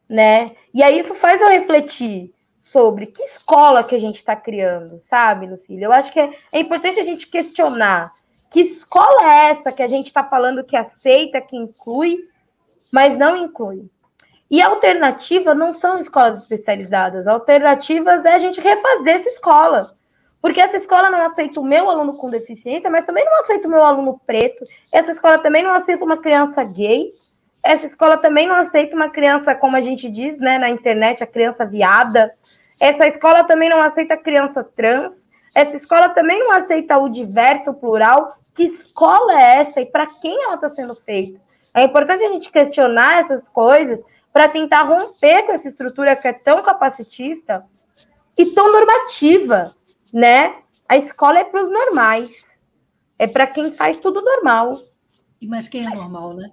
[0.07, 0.51] né?
[0.71, 5.47] E aí isso faz eu refletir sobre que escola que a gente está criando, sabe,
[5.47, 5.87] Lucília?
[5.87, 8.13] Eu acho que é, é importante a gente questionar
[8.51, 12.29] que escola é essa que a gente está falando que aceita, que inclui,
[12.91, 13.89] mas não inclui.
[14.49, 19.95] E a alternativa não são escolas especializadas, alternativas é a gente refazer essa escola.
[20.41, 23.71] Porque essa escola não aceita o meu aluno com deficiência, mas também não aceita o
[23.71, 27.13] meu aluno preto, essa escola também não aceita uma criança gay,
[27.63, 31.27] essa escola também não aceita uma criança, como a gente diz né, na internet, a
[31.27, 32.33] criança viada,
[32.79, 37.73] essa escola também não aceita criança trans, essa escola também não aceita o diverso, o
[37.75, 38.37] plural.
[38.53, 41.39] Que escola é essa e para quem ela está sendo feita?
[41.73, 44.03] É importante a gente questionar essas coisas
[44.33, 47.65] para tentar romper com essa estrutura que é tão capacitista
[48.37, 49.75] e tão normativa,
[50.13, 50.55] né?
[50.87, 52.61] A escola é para os normais,
[53.17, 54.81] é para quem faz tudo normal.
[55.39, 56.51] E mas quem é normal, né?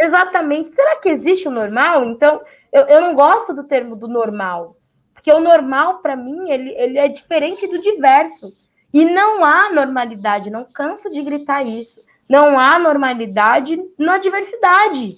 [0.00, 0.70] Exatamente.
[0.70, 2.04] Será que existe o normal?
[2.04, 2.40] Então,
[2.72, 4.76] eu, eu não gosto do termo do normal,
[5.12, 8.52] porque o normal, para mim, ele, ele é diferente do diverso.
[8.92, 12.02] E não há normalidade, não canso de gritar isso.
[12.28, 15.16] Não há normalidade na diversidade.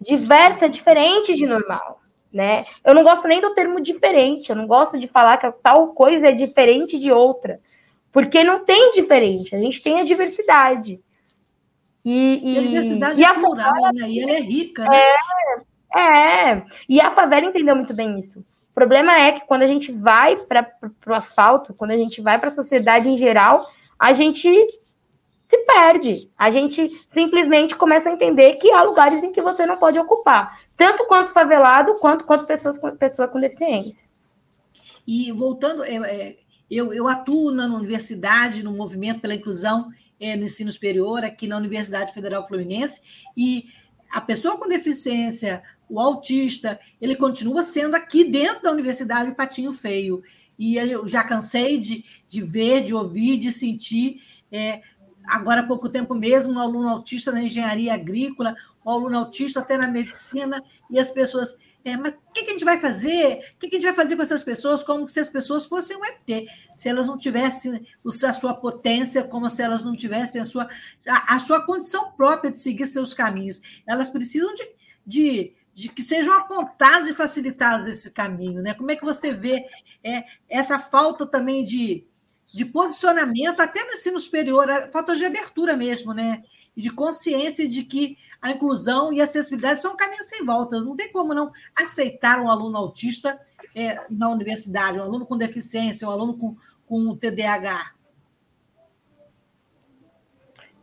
[0.00, 2.66] Diversa é diferente de normal, né?
[2.84, 6.28] Eu não gosto nem do termo diferente, eu não gosto de falar que tal coisa
[6.28, 7.58] é diferente de outra,
[8.12, 11.00] porque não tem diferente, a gente tem a diversidade.
[12.04, 14.10] E, e, e a diversidade e é a plural, favela, né?
[14.10, 15.00] E ela é rica, né?
[15.94, 18.40] É, é, e a favela entendeu muito bem isso.
[18.40, 20.68] O problema é que quando a gente vai para
[21.06, 24.50] o asfalto, quando a gente vai para a sociedade em geral, a gente
[25.48, 26.30] se perde.
[26.36, 30.60] A gente simplesmente começa a entender que há lugares em que você não pode ocupar,
[30.76, 34.06] tanto quanto favelado, quanto quanto pessoas com, pessoa com deficiência.
[35.06, 36.36] E voltando, é, é,
[36.70, 41.56] eu, eu atuo na universidade, no movimento pela inclusão é, no ensino superior, aqui na
[41.56, 43.00] Universidade Federal Fluminense,
[43.36, 43.66] e
[44.10, 49.72] a pessoa com deficiência, o autista, ele continua sendo aqui dentro da universidade o patinho
[49.72, 50.22] feio.
[50.58, 54.22] E eu já cansei de, de ver, de ouvir, de sentir.
[54.52, 54.82] É,
[55.26, 59.76] agora há pouco tempo mesmo, um aluno autista na engenharia agrícola, um aluno autista até
[59.76, 61.56] na medicina, e as pessoas.
[61.84, 63.40] É, mas o que, a gente vai fazer?
[63.54, 66.04] O que, a gente vai fazer com essas pessoas como se as pessoas fossem um
[66.04, 66.48] ET?
[66.74, 67.86] Se elas não tivessem
[68.26, 70.66] a sua potência, como se elas não tivessem a sua,
[71.06, 73.60] a, a sua condição própria de seguir seus caminhos.
[73.86, 74.66] Elas precisam de,
[75.06, 78.74] de de que sejam apontados e facilitados esse caminho, né?
[78.74, 79.66] Como é que você vê
[80.04, 82.06] é, essa falta também de,
[82.54, 86.40] de posicionamento, até no ensino superior, a falta de abertura mesmo, né?
[86.76, 90.84] E de consciência de que a inclusão e a acessibilidade são caminhos sem voltas.
[90.84, 93.36] Não tem como não aceitar um aluno autista
[93.74, 97.92] é, na universidade, um aluno com deficiência, um aluno com, com TDAH.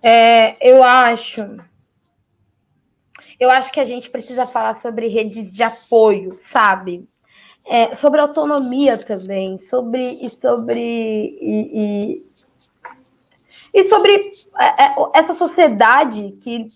[0.04, 1.42] É, eu acho
[3.40, 7.08] eu acho que a gente precisa falar sobre redes de apoio, sabe?
[7.74, 12.26] É, sobre autonomia também, sobre e sobre e, e,
[13.74, 16.68] e sobre é, é, essa sociedade que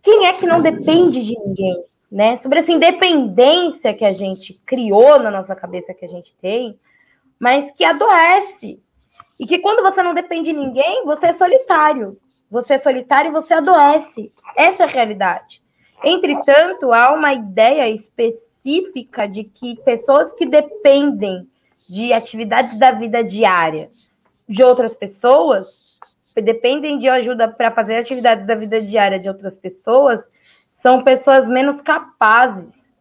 [0.00, 2.36] quem é que não depende de ninguém, né?
[2.36, 6.78] Sobre essa independência que a gente criou na nossa cabeça que a gente tem,
[7.36, 8.80] mas que adoece.
[9.40, 12.16] E que quando você não depende de ninguém, você é solitário.
[12.48, 14.32] Você é solitário e você adoece.
[14.56, 15.60] Essa é a realidade.
[16.04, 18.51] Entretanto, há uma ideia específica
[19.30, 21.48] de que pessoas que dependem
[21.88, 23.90] de atividades da vida diária
[24.48, 25.98] de outras pessoas,
[26.34, 30.30] dependem de ajuda para fazer atividades da vida diária de outras pessoas,
[30.72, 32.92] são pessoas menos capazes.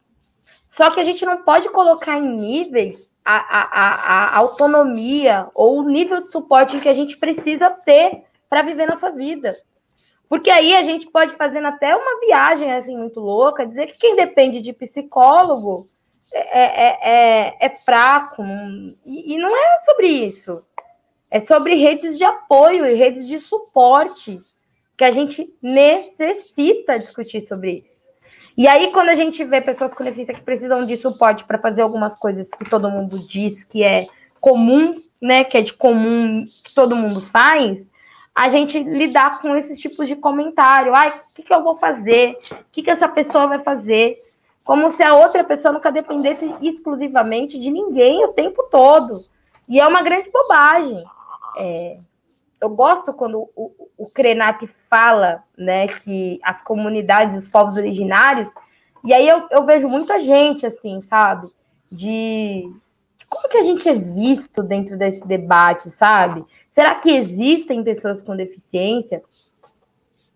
[0.68, 5.80] Só que a gente não pode colocar em níveis a, a, a, a autonomia ou
[5.80, 9.56] o nível de suporte que a gente precisa ter para viver nossa vida.
[10.32, 14.16] Porque aí a gente pode fazendo até uma viagem assim muito louca, dizer que quem
[14.16, 15.90] depende de psicólogo
[16.32, 18.42] é, é, é, é fraco.
[18.42, 20.64] Não, e, e não é sobre isso.
[21.30, 24.42] É sobre redes de apoio e redes de suporte
[24.96, 28.08] que a gente necessita discutir sobre isso.
[28.56, 31.82] E aí, quando a gente vê pessoas com deficiência que precisam de suporte para fazer
[31.82, 34.08] algumas coisas que todo mundo diz que é
[34.40, 35.44] comum, né?
[35.44, 37.91] Que é de comum que todo mundo faz,
[38.34, 40.96] a gente lidar com esses tipos de comentário.
[40.96, 42.38] Ai, o que, que eu vou fazer?
[42.52, 44.24] O que, que essa pessoa vai fazer?
[44.64, 49.26] Como se a outra pessoa nunca dependesse exclusivamente de ninguém o tempo todo.
[49.68, 51.04] E é uma grande bobagem.
[51.58, 51.98] É,
[52.62, 58.54] eu gosto quando o, o Krenak fala né, que as comunidades, os povos originários,
[59.04, 61.48] e aí eu, eu vejo muita gente, assim, sabe?
[61.92, 62.72] De,
[63.18, 66.46] de como que a gente é visto dentro desse debate, sabe?
[66.72, 69.22] Será que existem pessoas com deficiência?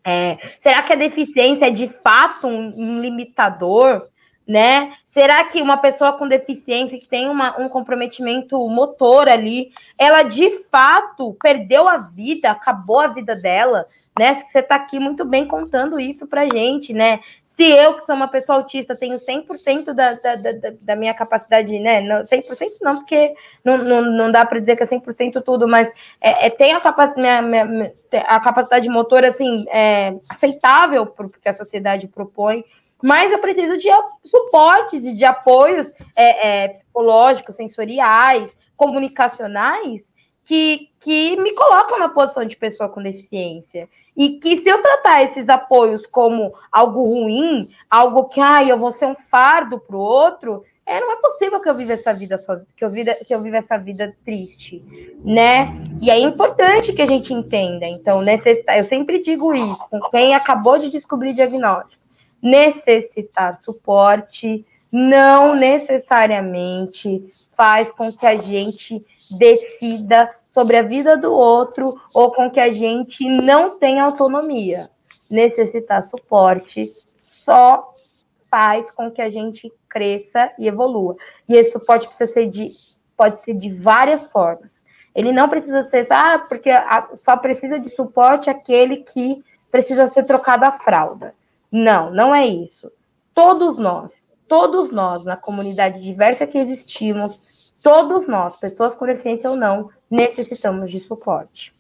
[0.04, 4.08] É, será que a deficiência é de fato um, um, limitador?
[4.48, 4.94] Né?
[5.08, 10.52] Será que uma pessoa com deficiência que tem uma, um comprometimento motor ali, ela de
[10.70, 13.88] fato perdeu a vida, acabou a vida dela?
[14.20, 14.30] Né?
[14.30, 17.22] Acho que você está aqui muito bem contando isso para gente, né?
[17.56, 21.80] Se eu, que sou uma pessoa autista, tenho 100% da, da, da, da minha capacidade,
[21.80, 22.02] né?
[22.02, 25.90] Não, 100% não, porque não, não, não dá para dizer que é 100% tudo, mas
[26.20, 27.94] é, é, tem a, capac, minha, minha,
[28.28, 32.66] a capacidade motor, assim, é, aceitável para o que a sociedade propõe,
[33.02, 33.88] mas eu preciso de
[34.26, 40.14] suportes e de apoios é, é, psicológicos, sensoriais, comunicacionais,
[40.46, 43.90] que, que me colocam na posição de pessoa com deficiência.
[44.16, 48.92] E que se eu tratar esses apoios como algo ruim, algo que ah, eu vou
[48.92, 52.38] ser um fardo para o outro, é, não é possível que eu viva essa vida
[52.38, 54.84] sozinha, que eu viva, que eu viva essa vida triste,
[55.24, 55.76] né?
[56.00, 57.88] E é importante que a gente entenda.
[57.88, 62.04] Então, necessitar, eu sempre digo isso com quem acabou de descobrir diagnóstico.
[62.42, 72.00] Necessitar suporte não necessariamente faz com que a gente decida sobre a vida do outro
[72.14, 74.90] ou com que a gente não tenha autonomia.
[75.30, 76.94] Necessitar suporte
[77.44, 77.94] só
[78.50, 81.16] faz com que a gente cresça e evolua.
[81.48, 82.72] E esse suporte precisa ser de,
[83.18, 84.84] pode ser de várias formas.
[85.14, 86.70] Ele não precisa ser, ah, porque
[87.16, 91.34] só precisa de suporte aquele que precisa ser trocado a fralda.
[91.72, 92.92] Não, não é isso.
[93.34, 97.42] Todos nós, todos nós, na comunidade diversa que existimos,
[97.86, 101.72] Todos nós, pessoas com deficiência ou não, necessitamos de suporte.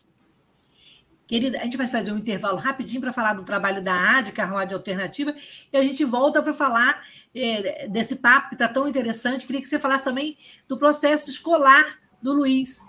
[1.26, 4.39] Querida, a gente vai fazer um intervalo rapidinho para falar do trabalho da AD, que
[4.39, 5.34] é a Rádio Alternativa,
[5.74, 9.48] e a gente volta para falar é, desse papo que está tão interessante.
[9.48, 10.38] Queria que você falasse também
[10.68, 12.86] do processo escolar do Luiz.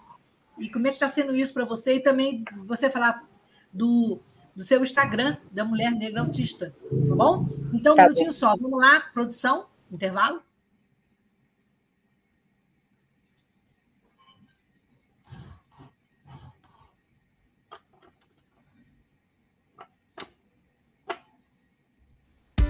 [0.59, 1.95] E como é que está sendo isso para você?
[1.95, 3.27] E também você falar
[3.73, 4.21] do,
[4.55, 6.77] do seu Instagram, da Mulher Negra Autista.
[7.09, 7.47] Tá bom?
[7.73, 8.35] Então, um tá minutinho bom.
[8.35, 8.55] só.
[8.59, 10.43] Vamos lá, produção, intervalo.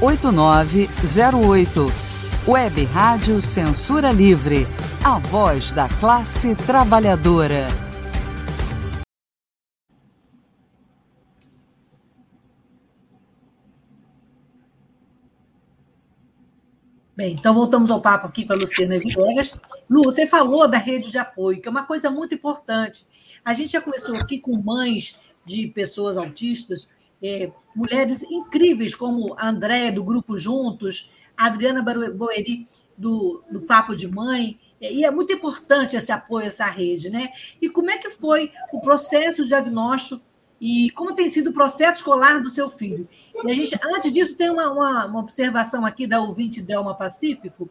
[0.00, 1.86] 8908.
[2.46, 4.66] Web Rádio Censura Livre.
[5.02, 7.66] A voz da classe trabalhadora.
[17.16, 19.54] Bem, então voltamos ao papo aqui com a Luciana Viegas.
[19.88, 23.06] Lu, você falou da rede de apoio, que é uma coisa muito importante.
[23.42, 29.48] A gente já começou aqui com mães de pessoas autistas é, mulheres incríveis como a
[29.48, 35.10] Andréia, do Grupo Juntos, a Adriana Boeri, do, do Papo de Mãe, é, e é
[35.10, 37.30] muito importante esse apoio, essa rede, né?
[37.60, 40.22] E como é que foi o processo de diagnóstico
[40.60, 43.08] e como tem sido o processo escolar do seu filho?
[43.44, 47.68] E a gente, antes disso, tem uma, uma, uma observação aqui da ouvinte Delma Pacífico.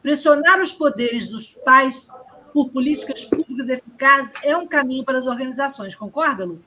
[0.00, 2.08] Pressionar os poderes dos pais
[2.52, 6.60] por políticas públicas eficazes é um caminho para as organizações, concorda, Lu?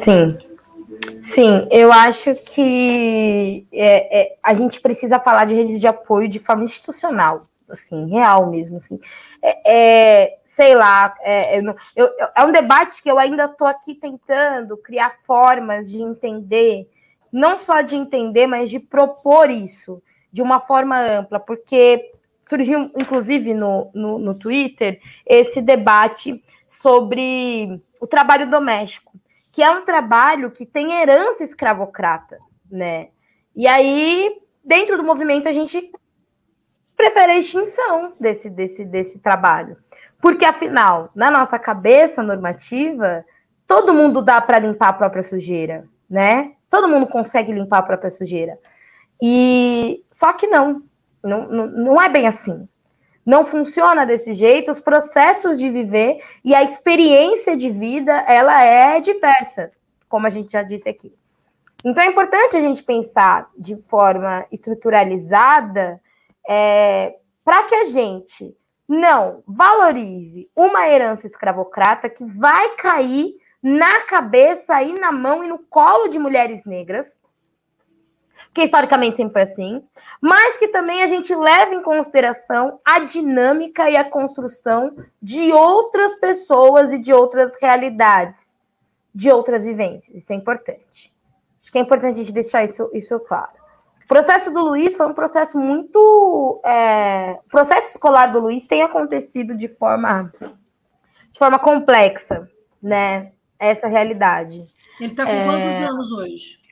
[0.00, 0.36] Sim,
[1.22, 6.38] Sim, eu acho que é, é, a gente precisa falar de redes de apoio de
[6.38, 9.00] forma institucional, assim, real mesmo, assim.
[9.42, 13.94] É, é sei lá, é, eu, eu, é um debate que eu ainda estou aqui
[13.94, 16.88] tentando criar formas de entender,
[17.32, 23.54] não só de entender, mas de propor isso de uma forma ampla, porque surgiu, inclusive,
[23.54, 29.12] no, no, no Twitter, esse debate sobre o trabalho doméstico
[29.54, 33.10] que é um trabalho que tem herança escravocrata, né?
[33.54, 35.92] E aí, dentro do movimento, a gente
[36.96, 39.76] prefere a extinção desse, desse, desse trabalho.
[40.20, 43.24] Porque, afinal, na nossa cabeça normativa,
[43.64, 46.54] todo mundo dá para limpar a própria sujeira, né?
[46.68, 48.58] Todo mundo consegue limpar a própria sujeira.
[49.22, 50.82] E só que não,
[51.22, 52.68] não, não, não é bem assim
[53.24, 59.00] não funciona desse jeito, os processos de viver e a experiência de vida, ela é
[59.00, 59.72] diversa,
[60.08, 61.12] como a gente já disse aqui.
[61.84, 66.00] Então é importante a gente pensar de forma estruturalizada
[66.48, 68.56] é, para que a gente
[68.88, 75.58] não valorize uma herança escravocrata que vai cair na cabeça e na mão e no
[75.58, 77.20] colo de mulheres negras,
[78.52, 79.82] que historicamente sempre foi assim,
[80.20, 86.14] mas que também a gente leva em consideração a dinâmica e a construção de outras
[86.16, 88.54] pessoas e de outras realidades,
[89.14, 90.14] de outras vivências.
[90.14, 91.12] Isso é importante.
[91.62, 93.64] Acho que é importante a gente deixar isso, isso claro.
[94.04, 96.60] O processo do Luiz foi um processo muito.
[96.64, 100.30] É, o processo escolar do Luiz tem acontecido de forma,
[101.32, 102.48] de forma complexa,
[102.82, 103.32] né?
[103.58, 104.62] Essa realidade.
[105.00, 105.44] Ele está com é...
[105.46, 106.63] quantos anos hoje?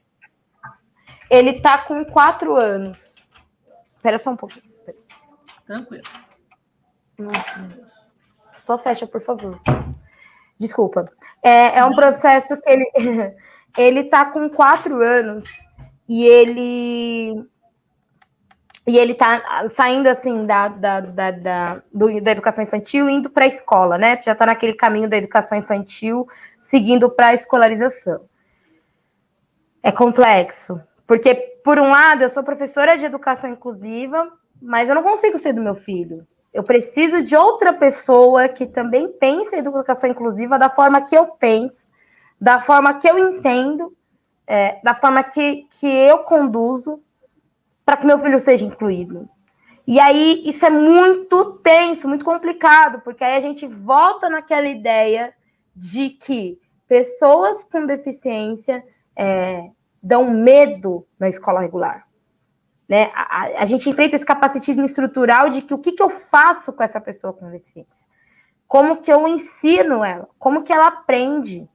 [1.32, 2.98] Ele tá com quatro anos.
[3.96, 4.66] Espera só um pouquinho.
[5.66, 6.04] Tranquilo.
[7.18, 7.70] Nossa.
[8.66, 9.58] Só fecha, por favor.
[10.60, 11.10] Desculpa.
[11.42, 12.84] É, é um processo que ele,
[13.78, 15.46] ele tá com quatro anos
[16.06, 17.48] e ele
[18.86, 23.44] e ele tá saindo assim da, da, da, da, do, da educação infantil indo para
[23.44, 24.20] a escola, né?
[24.20, 26.28] Já tá naquele caminho da educação infantil,
[26.60, 28.28] seguindo para a escolarização.
[29.82, 30.80] É complexo,
[31.12, 34.32] porque, por um lado, eu sou professora de educação inclusiva,
[34.62, 36.26] mas eu não consigo ser do meu filho.
[36.54, 41.26] Eu preciso de outra pessoa que também pense em educação inclusiva da forma que eu
[41.26, 41.86] penso,
[42.40, 43.94] da forma que eu entendo,
[44.46, 46.98] é, da forma que, que eu conduzo,
[47.84, 49.28] para que meu filho seja incluído.
[49.86, 55.34] E aí isso é muito tenso, muito complicado, porque aí a gente volta naquela ideia
[55.76, 56.58] de que
[56.88, 58.82] pessoas com deficiência
[59.14, 59.68] é,
[60.02, 62.06] dão medo na escola regular.
[62.88, 63.10] Né?
[63.14, 66.82] A, a, gente enfrenta esse capacitismo estrutural de que o que, que eu faço com
[66.82, 68.06] essa pessoa com deficiência?
[68.66, 70.28] Como que eu ensino ela?
[70.38, 71.68] Como que ela aprende?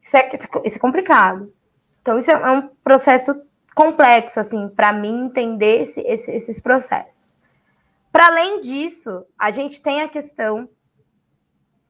[0.00, 0.28] Isso é,
[0.64, 1.52] isso é complicado.
[2.00, 3.40] Então, isso é um processo
[3.74, 7.38] complexo, assim, para mim entender esse, esse, esses processos.
[8.10, 10.68] Para além disso, a gente tem a questão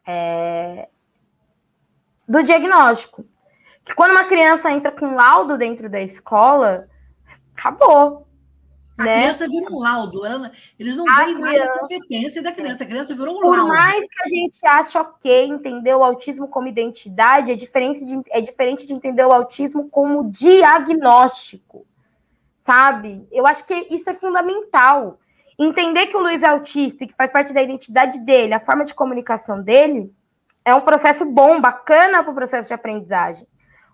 [0.07, 0.89] é,
[2.29, 3.25] do diagnóstico.
[3.85, 6.89] Que quando uma criança entra com laudo dentro da escola,
[7.57, 8.27] acabou.
[8.97, 9.21] A né?
[9.23, 10.25] criança vira um laudo.
[10.25, 12.85] Ela, eles não veem mais a competência da criança.
[12.85, 13.67] A criança virou um Por laudo.
[13.67, 18.21] Por mais que a gente ache ok entender o autismo como identidade, é diferente de,
[18.31, 21.87] é diferente de entender o autismo como diagnóstico.
[22.59, 23.27] Sabe?
[23.33, 25.19] Eu acho que isso é fundamental.
[25.59, 28.85] Entender que o Luiz é autista e que faz parte da identidade dele, a forma
[28.85, 30.13] de comunicação dele,
[30.65, 33.47] é um processo bom, bacana para o processo de aprendizagem.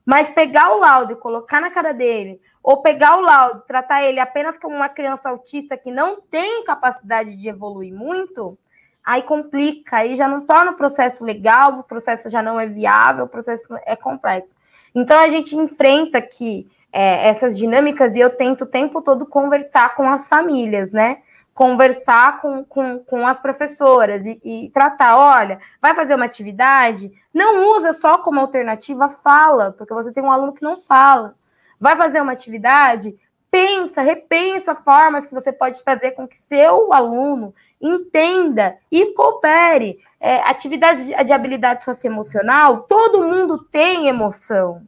[0.08, 4.18] Mas pegar o laudo e colocar na cara dele, ou pegar o laudo, tratar ele
[4.18, 8.56] apenas como uma criança autista que não tem capacidade de evoluir muito,
[9.04, 13.26] aí complica, aí já não torna o processo legal, o processo já não é viável,
[13.26, 14.56] o processo é complexo.
[14.94, 19.94] Então a gente enfrenta aqui é, essas dinâmicas e eu tento o tempo todo conversar
[19.94, 21.18] com as famílias, né?
[21.58, 27.74] Conversar com, com, com as professoras e, e, tratar, olha, vai fazer uma atividade, não
[27.74, 31.34] usa só como alternativa, fala, porque você tem um aluno que não fala.
[31.80, 33.12] Vai fazer uma atividade,
[33.50, 37.52] pensa, repensa formas que você pode fazer com que seu aluno
[37.82, 39.98] entenda e coopere.
[40.20, 44.86] É, atividade de, de habilidade socioemocional, todo mundo tem emoção,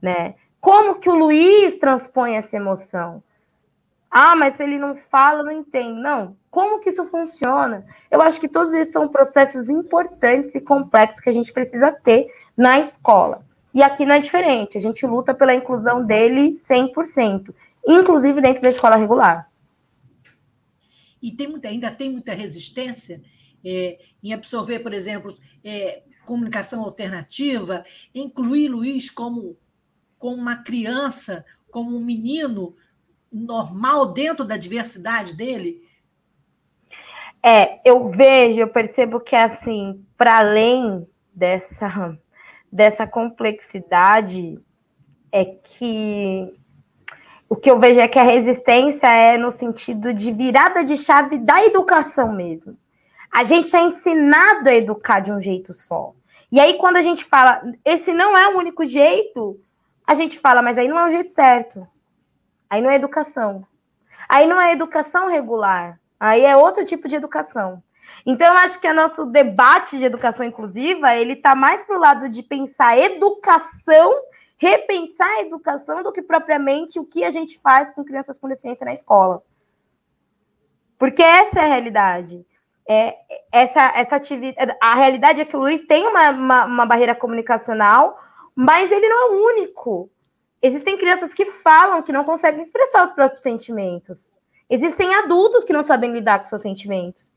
[0.00, 0.34] né?
[0.62, 3.22] Como que o Luiz transpõe essa emoção?
[4.10, 6.00] Ah, mas se ele não fala, não entende.
[6.00, 6.36] Não.
[6.50, 7.86] Como que isso funciona?
[8.10, 12.26] Eu acho que todos esses são processos importantes e complexos que a gente precisa ter
[12.56, 13.46] na escola.
[13.72, 14.76] E aqui não é diferente.
[14.76, 17.54] A gente luta pela inclusão dele 100%,
[17.86, 19.48] inclusive dentro da escola regular.
[21.22, 23.22] E tem muita, ainda tem muita resistência
[23.64, 25.32] é, em absorver, por exemplo,
[25.62, 29.56] é, comunicação alternativa, incluir Luiz como,
[30.18, 32.74] como uma criança, como um menino
[33.32, 35.82] normal dentro da diversidade dele?
[37.42, 42.18] É, eu vejo, eu percebo que assim, para além dessa
[42.72, 44.60] dessa complexidade,
[45.32, 46.54] é que
[47.48, 51.36] o que eu vejo é que a resistência é no sentido de virada de chave
[51.38, 52.76] da educação mesmo.
[53.32, 56.14] A gente é ensinado a educar de um jeito só.
[56.50, 59.58] E aí, quando a gente fala, esse não é o único jeito,
[60.06, 61.86] a gente fala, mas aí não é o jeito certo.
[62.70, 63.66] Aí não é educação.
[64.28, 66.00] Aí não é educação regular.
[66.18, 67.82] Aí é outro tipo de educação.
[68.24, 72.00] Então, eu acho que o nosso debate de educação inclusiva, ele está mais para o
[72.00, 74.22] lado de pensar educação,
[74.56, 78.84] repensar a educação, do que propriamente o que a gente faz com crianças com deficiência
[78.84, 79.42] na escola.
[80.98, 82.46] Porque essa é a realidade.
[82.88, 83.14] É,
[83.52, 88.18] essa, essa atividade, a realidade é que o Luiz tem uma, uma, uma barreira comunicacional,
[88.54, 90.10] mas ele não é o único.
[90.62, 94.32] Existem crianças que falam que não conseguem expressar os próprios sentimentos.
[94.68, 97.32] Existem adultos que não sabem lidar com seus sentimentos.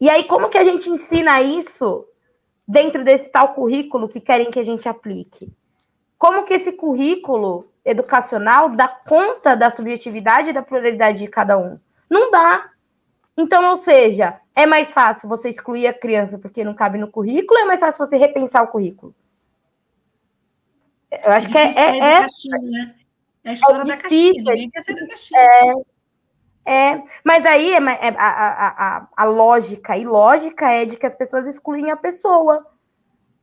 [0.00, 2.06] E aí, como que a gente ensina isso
[2.68, 5.50] dentro desse tal currículo que querem que a gente aplique?
[6.18, 11.78] Como que esse currículo educacional dá conta da subjetividade e da pluralidade de cada um?
[12.08, 12.70] Não dá.
[13.36, 17.58] Então, ou seja, é mais fácil você excluir a criança porque não cabe no currículo,
[17.58, 19.14] é mais fácil você repensar o currículo.
[21.24, 21.72] Eu acho que é.
[21.74, 22.94] É, é, caixinha, né?
[23.44, 25.40] é a história é da caixinha, sair da caixinha.
[25.40, 25.74] É,
[26.66, 31.06] é, mas aí é, é, a, a, a, a lógica e lógica é de que
[31.06, 32.66] as pessoas excluem a pessoa.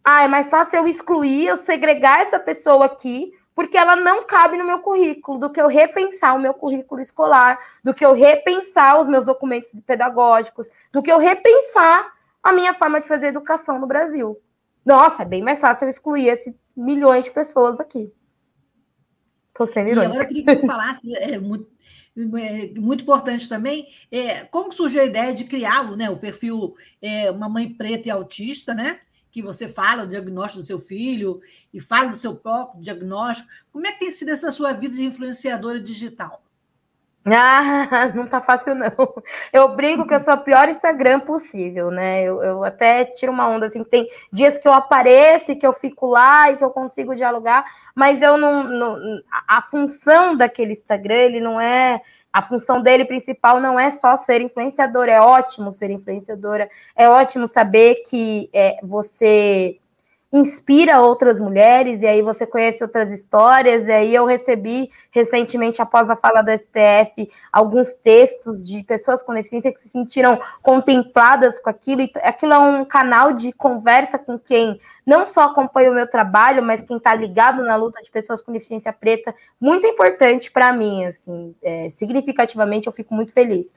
[0.04, 4.58] Ah, é mais fácil eu excluir, eu segregar essa pessoa aqui, porque ela não cabe
[4.58, 9.00] no meu currículo, do que eu repensar o meu currículo escolar, do que eu repensar
[9.00, 12.12] os meus documentos pedagógicos, do que eu repensar
[12.42, 14.40] a minha forma de fazer educação no Brasil.
[14.84, 18.12] Nossa, é bem mais fácil eu excluir esse milhões de pessoas aqui.
[19.50, 20.04] Estou sendo irônica.
[20.04, 21.70] E agora eu queria que você falasse, é muito,
[22.16, 27.30] é, muito importante também, é, como surgiu a ideia de criar né, o perfil é,
[27.30, 29.00] Uma Mãe Preta e Autista, né?
[29.30, 31.40] Que você fala o diagnóstico do seu filho
[31.74, 33.48] e fala do seu próprio diagnóstico.
[33.72, 36.41] Como é que tem sido essa sua vida de influenciadora digital?
[37.34, 38.92] Ah, não tá fácil, não.
[39.54, 42.24] Eu brinco que eu sou o pior Instagram possível, né?
[42.24, 46.08] Eu, eu até tiro uma onda assim, tem dias que eu apareço que eu fico
[46.08, 47.64] lá e que eu consigo dialogar,
[47.96, 48.64] mas eu não.
[48.64, 52.02] não a função daquele Instagram, ele não é.
[52.34, 57.46] A função dele principal não é só ser influenciador, é ótimo ser influenciadora, é ótimo
[57.46, 59.81] saber que é, você
[60.32, 66.10] inspira outras mulheres, e aí você conhece outras histórias, e aí eu recebi recentemente, após
[66.10, 71.70] a fala do STF, alguns textos de pessoas com deficiência que se sentiram contempladas com
[71.70, 76.08] aquilo, e aquilo é um canal de conversa com quem não só acompanha o meu
[76.08, 80.72] trabalho, mas quem está ligado na luta de pessoas com deficiência preta, muito importante para
[80.72, 83.68] mim, assim, é, significativamente eu fico muito feliz.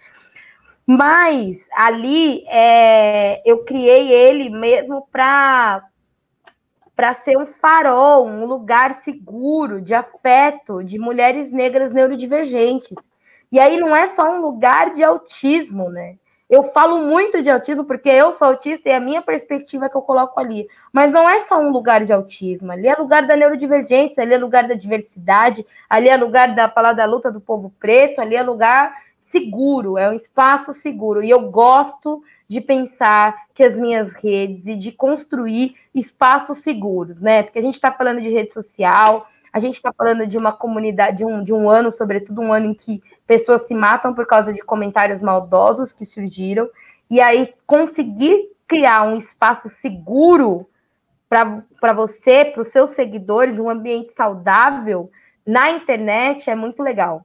[0.87, 5.83] Mas ali é, eu criei ele mesmo para
[6.95, 12.97] para ser um farol, um lugar seguro, de afeto, de mulheres negras neurodivergentes.
[13.51, 16.17] E aí não é só um lugar de autismo, né?
[16.49, 19.97] Eu falo muito de autismo porque eu sou autista e é a minha perspectiva que
[19.97, 20.69] eu coloco ali.
[20.93, 24.39] Mas não é só um lugar de autismo, ali é lugar da neurodivergência, ali é
[24.39, 28.43] lugar da diversidade, ali é lugar da falar da luta do povo preto, ali é
[28.43, 28.95] lugar
[29.35, 31.21] seguro, é um espaço seguro.
[31.21, 37.43] E eu gosto de pensar que as minhas redes e de construir espaços seguros, né?
[37.43, 41.19] Porque a gente está falando de rede social, a gente está falando de uma comunidade,
[41.19, 44.53] de um, de um ano, sobretudo um ano em que pessoas se matam por causa
[44.53, 46.71] de comentários maldosos que surgiram,
[47.11, 50.69] e aí conseguir criar um espaço seguro
[51.29, 55.11] para você, para os seus seguidores, um ambiente saudável
[55.45, 57.25] na internet é muito legal.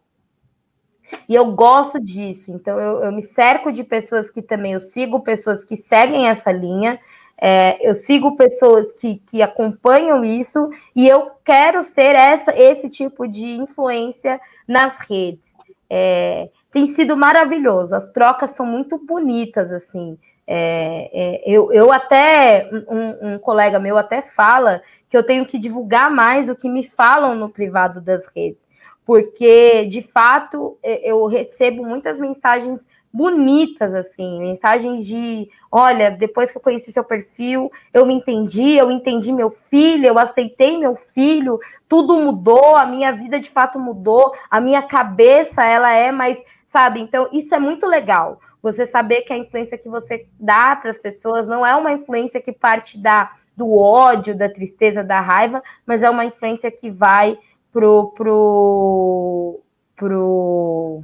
[1.27, 5.21] E eu gosto disso, então eu, eu, me cerco de pessoas que também eu sigo,
[5.21, 6.99] pessoas que seguem essa linha,
[7.41, 13.27] é, eu sigo pessoas que, que acompanham isso, e eu quero ser essa, esse tipo
[13.27, 15.53] de influência nas redes.
[15.89, 20.17] É, tem sido maravilhoso, as trocas são muito bonitas, assim.
[20.45, 25.59] É, é, eu, eu até, um, um, colega meu até fala que eu tenho que
[25.59, 28.68] divulgar mais o que me falam no privado das redes
[29.09, 36.61] porque de fato eu recebo muitas mensagens bonitas assim, mensagens de, olha, depois que eu
[36.61, 41.57] conheci seu perfil, eu me entendi, eu entendi meu filho, eu aceitei meu filho,
[41.87, 46.37] tudo mudou, a minha vida de fato mudou, a minha cabeça ela é mais,
[46.67, 46.99] sabe?
[46.99, 48.39] Então isso é muito legal.
[48.61, 52.39] Você saber que a influência que você dá para as pessoas não é uma influência
[52.39, 57.37] que parte da do ódio, da tristeza, da raiva, mas é uma influência que vai
[57.71, 59.61] pro pro
[59.95, 61.03] pro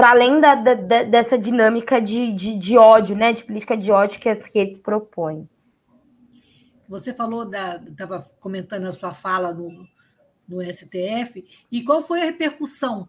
[0.00, 4.18] para além da, da, dessa dinâmica de, de, de, ódio, né, de política de ódio
[4.18, 5.46] que as redes propõem.
[6.88, 9.86] Você falou da, estava comentando a sua fala no,
[10.48, 13.06] no STF, e qual foi a repercussão?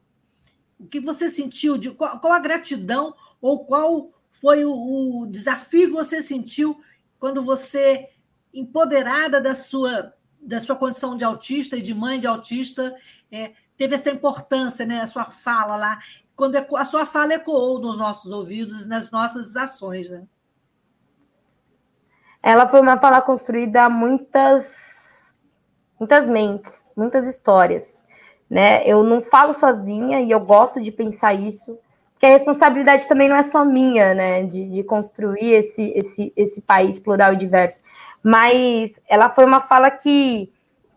[0.78, 1.78] O que você sentiu?
[1.78, 4.74] De qual, qual a gratidão ou qual foi o,
[5.22, 6.82] o desafio que você sentiu
[7.17, 8.09] quando você
[8.54, 12.95] empoderada da sua, da sua condição de autista e de mãe de autista,
[13.32, 15.02] é, teve essa importância, né?
[15.02, 15.99] A sua fala lá,
[16.36, 20.24] quando a sua fala ecoou nos nossos ouvidos, nas nossas ações, né?
[22.43, 25.36] Ela foi uma fala construída a muitas,
[25.99, 28.04] muitas mentes, muitas histórias,
[28.49, 28.84] né?
[28.86, 31.78] Eu não falo sozinha e eu gosto de pensar isso
[32.22, 36.61] que a responsabilidade também não é só minha, né, de, de, construir esse, esse, esse
[36.61, 37.82] país plural e diverso,
[38.22, 40.47] mas ela foi uma fala que,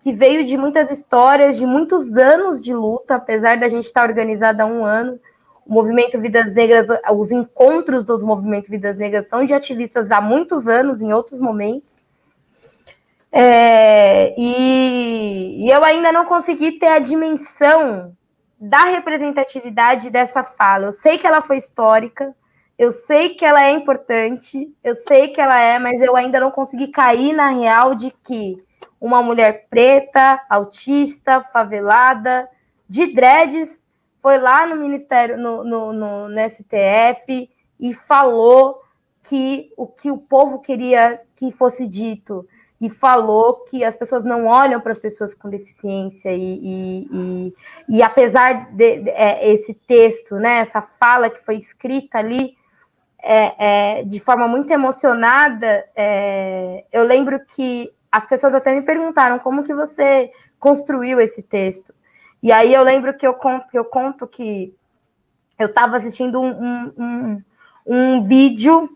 [0.03, 4.64] que veio de muitas histórias, de muitos anos de luta, apesar da gente estar organizada
[4.64, 5.18] há um ano,
[5.64, 10.68] o movimento Vidas Negras, os encontros dos movimentos Vidas Negras são de ativistas há muitos
[10.68, 11.97] anos, em outros momentos,
[13.33, 18.14] é, e, e eu ainda não consegui ter a dimensão
[18.61, 20.87] da representatividade dessa fala.
[20.87, 22.35] Eu sei que ela foi histórica,
[22.79, 26.51] eu sei que ela é importante, eu sei que ela é, mas eu ainda não
[26.51, 28.63] consegui cair na real de que
[29.01, 32.49] uma mulher preta, autista, favelada,
[32.89, 33.79] de dreads,
[34.21, 38.81] foi lá no Ministério, no, no, no, no STF e falou
[39.29, 42.47] que o que o povo queria que fosse dito
[42.81, 47.55] e falou que as pessoas não olham para as pessoas com deficiência e, e, e,
[47.89, 52.57] e apesar de, de é, esse texto, né, essa fala que foi escrita ali
[53.22, 59.39] é, é, de forma muito emocionada, é, eu lembro que as pessoas até me perguntaram
[59.39, 61.95] como que você construiu esse texto.
[62.43, 64.75] E aí eu lembro que eu conto que eu conto que
[65.59, 67.43] eu estava assistindo um, um, um,
[67.87, 68.91] um vídeo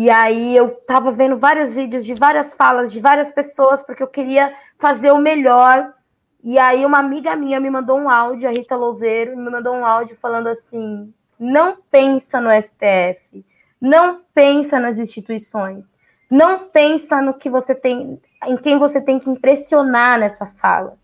[0.00, 4.06] e aí eu estava vendo vários vídeos de várias falas de várias pessoas, porque eu
[4.06, 5.92] queria fazer o melhor.
[6.40, 9.84] E aí uma amiga minha me mandou um áudio, a Rita Louzeiro, me mandou um
[9.84, 13.44] áudio falando assim: não pensa no STF,
[13.80, 15.96] não pensa nas instituições,
[16.30, 20.96] não pensa no que você tem, em quem você tem que impressionar nessa fala.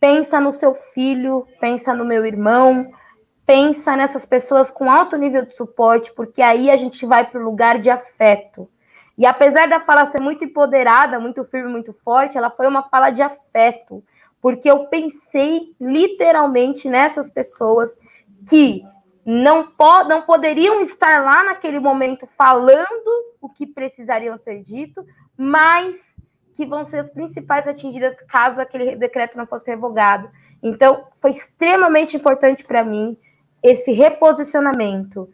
[0.00, 2.90] Pensa no seu filho, pensa no meu irmão,
[3.46, 7.44] pensa nessas pessoas com alto nível de suporte, porque aí a gente vai para o
[7.44, 8.68] lugar de afeto.
[9.16, 13.10] E apesar da fala ser muito empoderada, muito firme, muito forte, ela foi uma fala
[13.10, 14.04] de afeto,
[14.42, 17.96] porque eu pensei literalmente nessas pessoas
[18.48, 18.84] que
[19.24, 25.04] não, po não poderiam estar lá naquele momento falando o que precisariam ser dito,
[25.36, 26.16] mas
[26.54, 30.30] que vão ser as principais atingidas caso aquele decreto não fosse revogado.
[30.62, 33.16] Então, foi extremamente importante para mim
[33.66, 35.28] esse reposicionamento.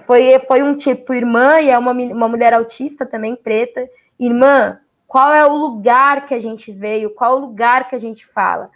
[0.00, 3.88] Foi, foi um tipo, irmã, e é uma, uma mulher autista também, preta.
[4.18, 7.14] Irmã, qual é o lugar que a gente veio?
[7.14, 8.70] Qual é o lugar que a gente fala?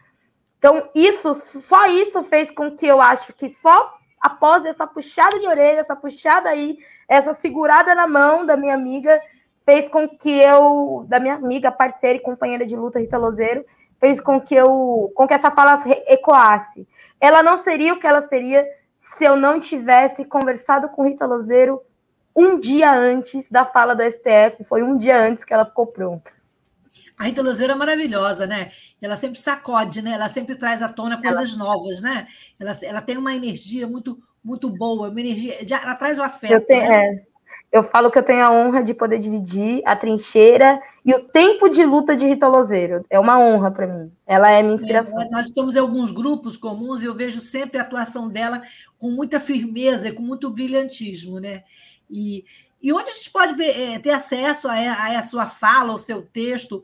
[0.59, 5.47] Então, isso, só isso fez com que eu acho que só após essa puxada de
[5.47, 9.21] orelha, essa puxada aí, essa segurada na mão da minha amiga,
[9.67, 13.65] fez com que eu, da minha amiga, parceira e companheira de luta, Rita Lozeiro,
[13.99, 16.89] fez com que eu, com que essa fala ecoasse.
[17.21, 18.67] Ela não seria o que ela seria
[19.17, 21.81] se eu não tivesse conversado com Rita Lozeiro
[22.35, 26.33] um dia antes da fala do STF, foi um dia antes que ela ficou pronta.
[27.19, 28.71] A Rita Lozeiro é maravilhosa, né?
[29.01, 30.13] Ela sempre sacode, né?
[30.13, 31.59] Ela sempre traz à tona coisas ela...
[31.59, 32.27] novas, né?
[32.59, 36.53] Ela, ela tem uma energia muito muito boa, uma energia, ela traz o afeto.
[36.53, 37.05] Eu, tenho, né?
[37.07, 37.23] é,
[37.71, 41.69] eu falo que eu tenho a honra de poder dividir a trincheira e o tempo
[41.69, 43.05] de luta de Rita Lozeiro.
[43.09, 44.13] É uma honra para mim.
[44.27, 45.21] Ela é minha inspiração.
[45.21, 48.63] É, nós estamos em alguns grupos comuns e eu vejo sempre a atuação dela
[48.99, 51.65] com muita firmeza e com muito brilhantismo, né?
[52.11, 52.45] E,
[52.83, 55.99] e onde a gente pode ver, é, ter acesso a, a, a sua fala, ao
[55.99, 56.83] seu texto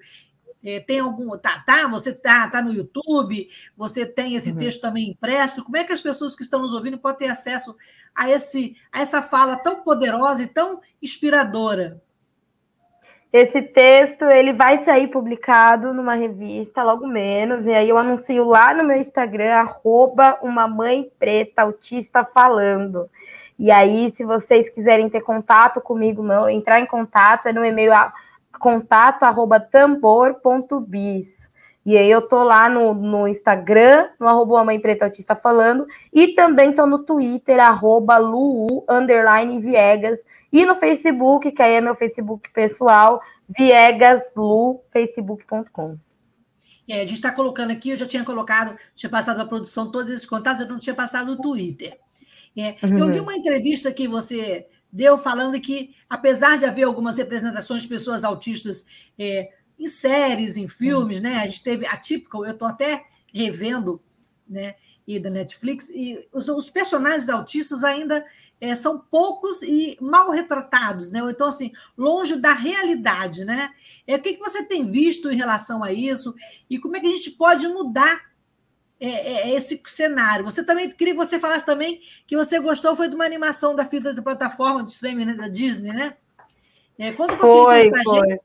[0.65, 1.37] é, tem algum.
[1.39, 4.57] Tá, tá, você tá, tá no YouTube, você tem esse uhum.
[4.57, 5.65] texto também impresso.
[5.65, 7.77] Como é que as pessoas que estão nos ouvindo podem ter acesso
[8.15, 12.01] a, esse, a essa fala tão poderosa e tão inspiradora?
[13.31, 18.73] Esse texto ele vai sair publicado numa revista logo menos, e aí eu anuncio lá
[18.73, 23.09] no meu Instagram, arroba uma mãe preta autista falando.
[23.59, 27.93] E aí, se vocês quiserem ter contato comigo, meu, entrar em contato, é no e-mail
[28.59, 31.49] contato arroba tambor.bis.
[31.87, 36.35] E aí eu tô lá no, no Instagram, no arroba Mãe Preta Autista falando, e
[36.35, 41.95] também tô no Twitter, arroba Luu, underline Viegas, e no Facebook, que aí é meu
[41.95, 45.97] Facebook pessoal, Viegas Lu, facebook.com.
[46.87, 50.11] É, a gente está colocando aqui, eu já tinha colocado, tinha passado a produção todos
[50.11, 51.97] esses contatos, eu não tinha passado no Twitter.
[52.57, 52.99] É, uhum.
[52.99, 57.89] Eu li uma entrevista que você deu falando que, apesar de haver algumas representações de
[57.89, 58.87] pessoas autistas
[59.19, 61.39] é, em séries, em filmes, né?
[61.39, 64.03] A gente teve a Typical, eu estou até revendo,
[64.49, 64.75] né?
[65.07, 68.25] E da Netflix, e os, os personagens autistas ainda
[68.61, 71.23] é, são poucos e mal retratados, né?
[71.23, 73.71] Ou então, assim, longe da realidade, né?
[74.07, 76.35] É, o que, que você tem visto em relação a isso
[76.69, 78.29] e como é que a gente pode mudar
[79.01, 80.45] é, é, é, esse cenário.
[80.45, 83.85] Você também queria que você falasse também que você gostou foi de uma animação da
[83.85, 86.15] fita de plataforma de streaming né, da Disney, né?
[86.99, 88.29] É, conta um foi, foi.
[88.29, 88.41] Gente.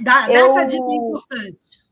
[0.00, 0.50] Dá, dá eu...
[0.50, 1.88] essa dica importante.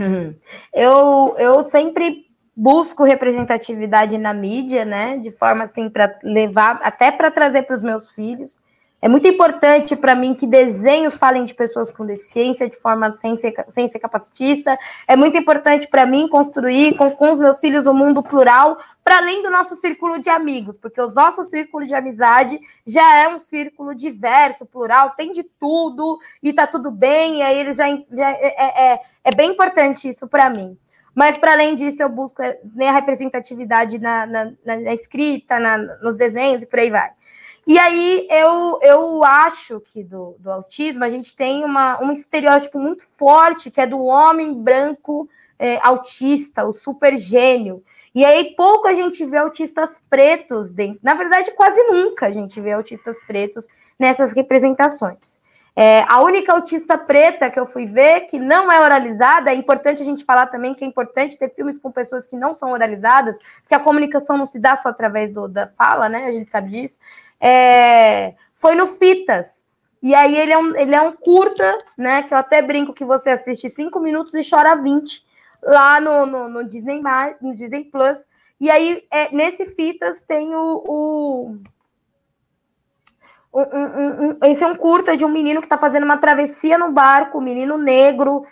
[0.00, 0.34] Uhum.
[0.74, 5.18] Eu, eu sempre busco representatividade na mídia, né?
[5.18, 8.58] De forma assim para levar, até para trazer para os meus filhos.
[9.04, 13.36] É muito importante para mim que desenhos falem de pessoas com deficiência de forma sem
[13.36, 14.78] ser, sem ser capacitista.
[15.06, 19.18] É muito importante para mim construir com, com os meus filhos um mundo plural, para
[19.18, 23.38] além do nosso círculo de amigos, porque o nosso círculo de amizade já é um
[23.38, 27.40] círculo diverso, plural, tem de tudo e tá tudo bem.
[27.40, 30.78] E aí eles já, já é, é, é, é bem importante isso para mim.
[31.14, 32.40] Mas, para além disso, eu busco
[32.74, 37.10] né, representatividade na, na, na escrita, na, nos desenhos e por aí vai.
[37.66, 42.78] E aí eu, eu acho que do, do autismo a gente tem uma, um estereótipo
[42.78, 47.82] muito forte que é do homem branco é, autista, o super gênio.
[48.14, 51.00] E aí pouco a gente vê autistas pretos dentro.
[51.02, 53.66] Na verdade, quase nunca a gente vê autistas pretos
[53.98, 55.33] nessas representações.
[55.76, 60.02] É, a única autista preta que eu fui ver, que não é oralizada, é importante
[60.02, 63.36] a gente falar também que é importante ter filmes com pessoas que não são oralizadas,
[63.60, 66.26] porque a comunicação não se dá só através do, da fala, né?
[66.26, 66.98] A gente sabe disso
[67.46, 69.66] é, foi no Fitas.
[70.02, 72.22] E aí ele é, um, ele é um curta, né?
[72.22, 75.22] Que eu até brinco que você assiste cinco minutos e chora 20
[75.62, 77.02] lá no, no, no Disney,
[77.40, 78.26] no Disney Plus.
[78.58, 80.84] E aí, é, nesse Fitas tem o.
[80.86, 81.58] o
[83.54, 86.76] um, um, um, esse é um curta de um menino que está fazendo uma travessia
[86.76, 88.44] no barco, um menino negro,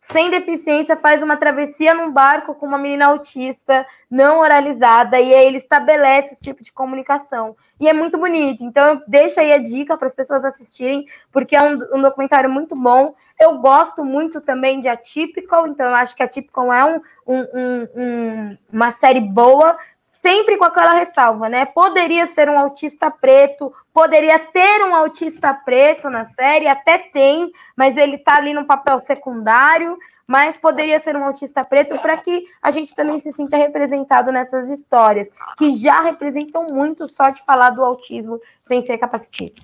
[0.00, 5.46] sem deficiência faz uma travessia num barco com uma menina autista não oralizada e aí
[5.46, 7.54] ele estabelece esse tipo de comunicação.
[7.78, 8.64] E é muito bonito.
[8.64, 12.74] Então, deixa aí a dica para as pessoas assistirem, porque é um, um, documentário muito
[12.74, 13.14] bom.
[13.38, 18.92] Eu gosto muito também de Atypical, então eu acho que Atypical é um, um, uma
[18.92, 19.76] série boa.
[20.10, 21.64] Sempre com aquela ressalva, né?
[21.64, 27.96] Poderia ser um autista preto, poderia ter um autista preto na série, até tem, mas
[27.96, 29.96] ele tá ali no papel secundário,
[30.26, 34.68] mas poderia ser um autista preto para que a gente também se sinta representado nessas
[34.68, 39.62] histórias, que já representam muito só de falar do autismo sem ser capacitista.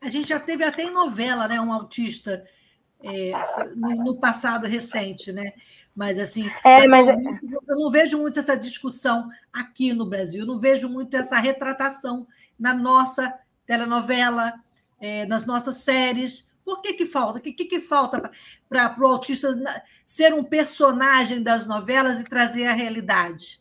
[0.00, 2.42] A gente já teve até em novela, né, um autista
[3.02, 3.32] é,
[3.76, 5.52] no passado recente, né?
[6.00, 7.06] Mas assim, é, mas...
[7.68, 12.26] eu não vejo muito essa discussão aqui no Brasil, eu não vejo muito essa retratação
[12.58, 14.54] na nossa telenovela,
[14.98, 16.50] é, nas nossas séries.
[16.64, 17.38] Por que, que falta?
[17.38, 18.30] O que, que, que falta
[18.66, 19.54] para o autista
[20.06, 23.60] ser um personagem das novelas e trazer a realidade?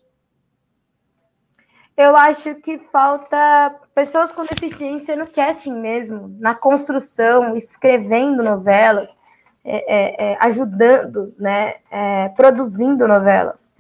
[1.98, 9.20] Eu acho que falta pessoas com deficiência no casting mesmo, na construção, escrevendo novelas,
[9.64, 13.74] é, é, é ajudando, né, é, produzindo novelas.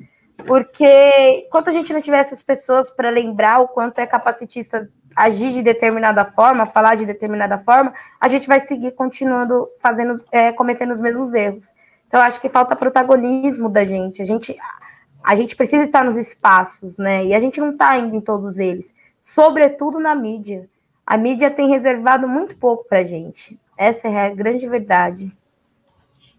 [0.46, 5.52] Porque enquanto a gente não tiver essas pessoas para lembrar o quanto é capacitista agir
[5.52, 10.92] de determinada forma, falar de determinada forma, a gente vai seguir continuando fazendo, é, cometendo
[10.92, 11.74] os mesmos erros.
[12.08, 14.22] Então, acho que falta protagonismo da gente.
[14.22, 14.58] A gente,
[15.24, 17.26] a gente precisa estar nos espaços, né?
[17.26, 20.70] E a gente não está indo em todos eles, sobretudo na mídia.
[21.06, 23.60] A mídia tem reservado muito pouco para a gente.
[23.78, 25.32] Essa é a grande verdade.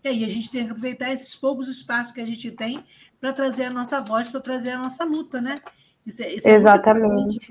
[0.02, 2.84] É, e a gente tem que aproveitar esses poucos espaços que a gente tem
[3.20, 5.60] para trazer a nossa voz, para trazer a nossa luta, né?
[6.06, 7.48] Isso é, isso é Exatamente.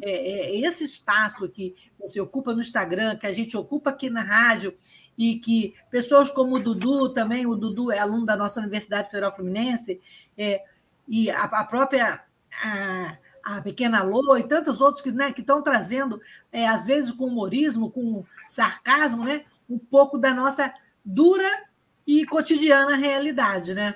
[0.00, 4.22] É, é, esse espaço que você ocupa no Instagram, que a gente ocupa aqui na
[4.22, 4.74] rádio,
[5.18, 9.32] e que pessoas como o Dudu também, o Dudu é aluno da nossa Universidade Federal
[9.32, 10.00] Fluminense,
[10.36, 10.62] é,
[11.06, 12.22] e a, a própria
[12.64, 16.20] a, a, pequena Lô e tantos outros que né, estão trazendo,
[16.50, 20.72] é, às vezes com humorismo, com sarcasmo, né, um pouco da nossa
[21.04, 21.48] dura
[22.12, 23.72] e cotidiana realidade.
[23.72, 23.94] Né?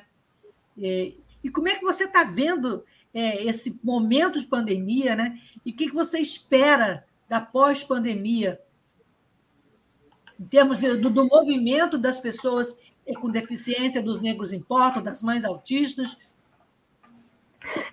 [0.81, 1.13] É,
[1.45, 5.39] e como é que você está vendo é, esse momento de pandemia, né?
[5.65, 8.61] E o que, que você espera da pós-pandemia,
[10.41, 12.79] em termos do, do, movimento das pessoas
[13.21, 16.17] com deficiência, dos negros importam, das mães autistas?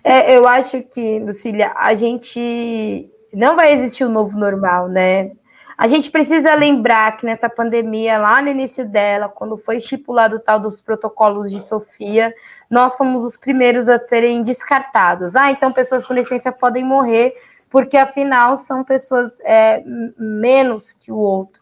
[0.02, 5.32] É, eu acho que, Lucília, a gente não vai existir um novo normal, né?
[5.76, 10.40] A gente precisa lembrar que nessa pandemia, lá no início dela, quando foi estipulado o
[10.40, 12.32] tal dos protocolos de Sofia,
[12.70, 15.34] nós fomos os primeiros a serem descartados.
[15.34, 17.34] Ah, então pessoas com deficiência podem morrer,
[17.68, 19.82] porque afinal são pessoas é,
[20.16, 21.60] menos que o outro.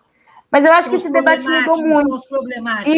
[0.50, 2.18] Mas eu acho que esse debate mudou muito.
[2.44, 2.88] Né?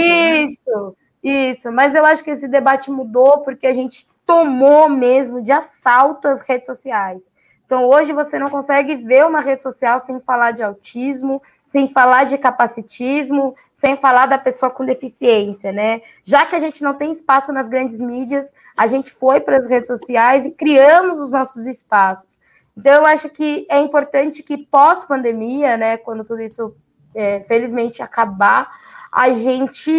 [0.42, 0.92] Isso, né?
[1.22, 1.70] isso.
[1.70, 6.42] Mas eu acho que esse debate mudou porque a gente tomou mesmo de assalto as
[6.42, 7.30] redes sociais.
[7.66, 12.24] Então, hoje você não consegue ver uma rede social sem falar de autismo, sem falar
[12.24, 16.02] de capacitismo, sem falar da pessoa com deficiência, né?
[16.22, 19.66] Já que a gente não tem espaço nas grandes mídias, a gente foi para as
[19.66, 22.38] redes sociais e criamos os nossos espaços.
[22.76, 26.74] Então, eu acho que é importante que pós-pandemia, né, quando tudo isso
[27.14, 28.70] é, felizmente acabar,
[29.10, 29.92] a gente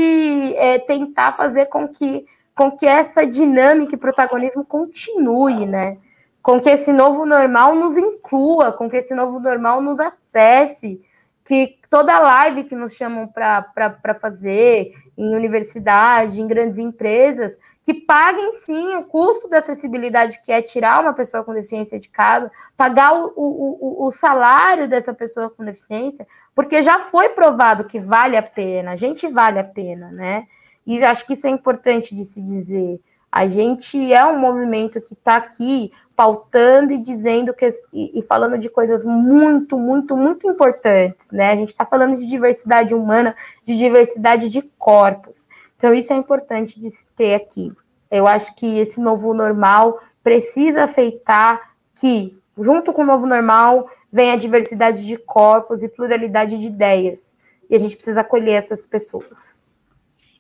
[0.56, 5.98] é, tentar fazer com que, com que essa dinâmica e protagonismo continue, né?
[6.46, 11.02] Com que esse novo normal nos inclua, com que esse novo normal nos acesse,
[11.44, 18.54] que toda live que nos chamam para fazer em universidade, em grandes empresas, que paguem
[18.54, 23.16] sim o custo da acessibilidade, que é tirar uma pessoa com deficiência de casa, pagar
[23.16, 28.44] o, o, o salário dessa pessoa com deficiência, porque já foi provado que vale a
[28.44, 30.46] pena, a gente vale a pena, né?
[30.86, 33.02] E acho que isso é importante de se dizer.
[33.36, 38.58] A gente é um movimento que está aqui pautando e dizendo que e, e, falando
[38.58, 41.52] de coisas muito, muito, muito importantes, né?
[41.52, 45.50] A gente está falando de diversidade humana, de diversidade de corpos.
[45.78, 47.74] Então, isso é importante de se ter aqui.
[48.10, 54.32] Eu acho que esse novo normal precisa aceitar que, junto com o novo normal, vem
[54.32, 57.38] a diversidade de corpos e pluralidade de ideias.
[57.70, 59.60] E a gente precisa acolher essas pessoas.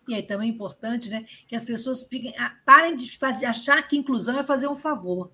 [0.07, 3.81] E aí também é importante né, que as pessoas fiquem, ah, parem de fazer, achar
[3.87, 5.31] que inclusão é fazer um favor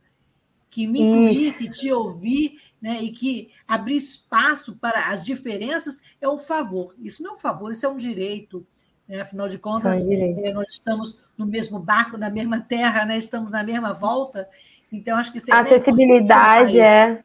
[0.70, 6.30] que me incluir, que te ouvir, né, e que abrir espaço para as diferenças é
[6.30, 6.96] um favor.
[6.98, 8.66] Isso não é um favor, isso é um direito.
[9.06, 9.20] Né?
[9.20, 13.18] Afinal de contas, é, nós estamos no mesmo barco, na mesma terra, né?
[13.18, 14.48] estamos na mesma volta.
[14.90, 17.22] Então, acho que isso é acessibilidade é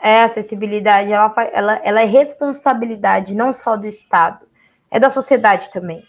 [0.00, 4.46] é acessibilidade, ela, ela, ela é responsabilidade não só do Estado,
[4.90, 6.04] é da sociedade também.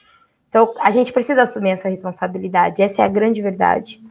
[0.49, 4.03] Então, a gente precisa assumir essa responsabilidade, essa é a grande verdade.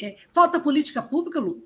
[0.00, 1.62] É, falta política pública, Lu?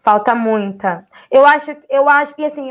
[0.00, 1.06] Falta muita.
[1.30, 2.70] Eu acho, eu acho que assim,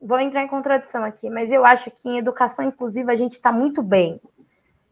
[0.00, 3.52] vou entrar em contradição aqui, mas eu acho que em educação inclusiva a gente está
[3.52, 4.20] muito bem.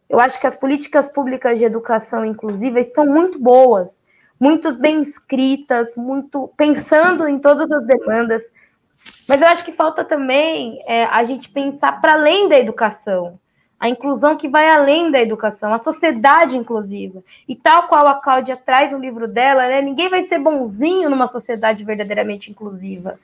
[0.08, 4.00] Eu acho que as políticas públicas de educação inclusiva estão muito boas,
[4.38, 8.44] muitos bem escritas, muito pensando em todas as demandas.
[9.28, 13.38] Mas eu acho que falta também é, a gente pensar para além da educação,
[13.78, 17.22] a inclusão que vai além da educação, a sociedade inclusiva.
[17.46, 21.26] E tal qual a Cláudia traz no livro dela, né, ninguém vai ser bonzinho numa
[21.26, 23.18] sociedade verdadeiramente inclusiva.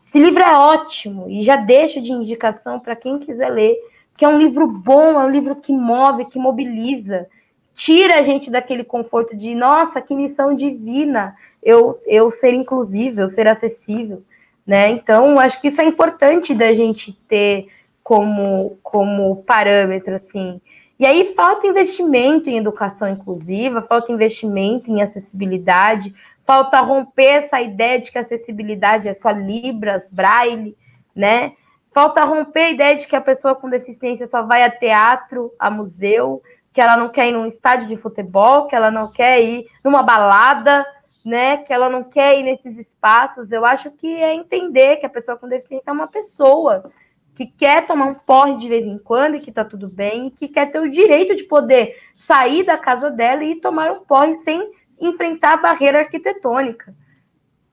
[0.00, 3.74] Esse livro é ótimo e já deixo de indicação para quem quiser ler,
[4.16, 7.26] que é um livro bom, é um livro que move, que mobiliza,
[7.74, 13.28] tira a gente daquele conforto de, nossa, que missão divina eu, eu ser inclusivo, eu
[13.28, 14.22] ser acessível,
[14.66, 14.90] né?
[14.90, 17.68] Então, acho que isso é importante da gente ter
[18.02, 20.60] como, como parâmetro, assim.
[20.98, 26.14] E aí falta investimento em educação inclusiva, falta investimento em acessibilidade,
[26.44, 30.76] falta romper essa ideia de que acessibilidade é só Libras, Braille,
[31.14, 31.52] né?
[31.92, 35.70] Falta romper a ideia de que a pessoa com deficiência só vai a teatro, a
[35.70, 36.42] museu,
[36.72, 40.02] que ela não quer ir num estádio de futebol, que ela não quer ir numa
[40.02, 40.86] balada,
[41.26, 41.56] né?
[41.56, 43.50] Que ela não quer ir nesses espaços.
[43.50, 46.92] Eu acho que é entender que a pessoa com deficiência é uma pessoa
[47.34, 50.30] que quer tomar um porre de vez em quando e que tá tudo bem, e
[50.30, 54.36] que quer ter o direito de poder sair da casa dela e tomar um porre
[54.36, 54.70] sem
[55.00, 56.94] enfrentar a barreira arquitetônica,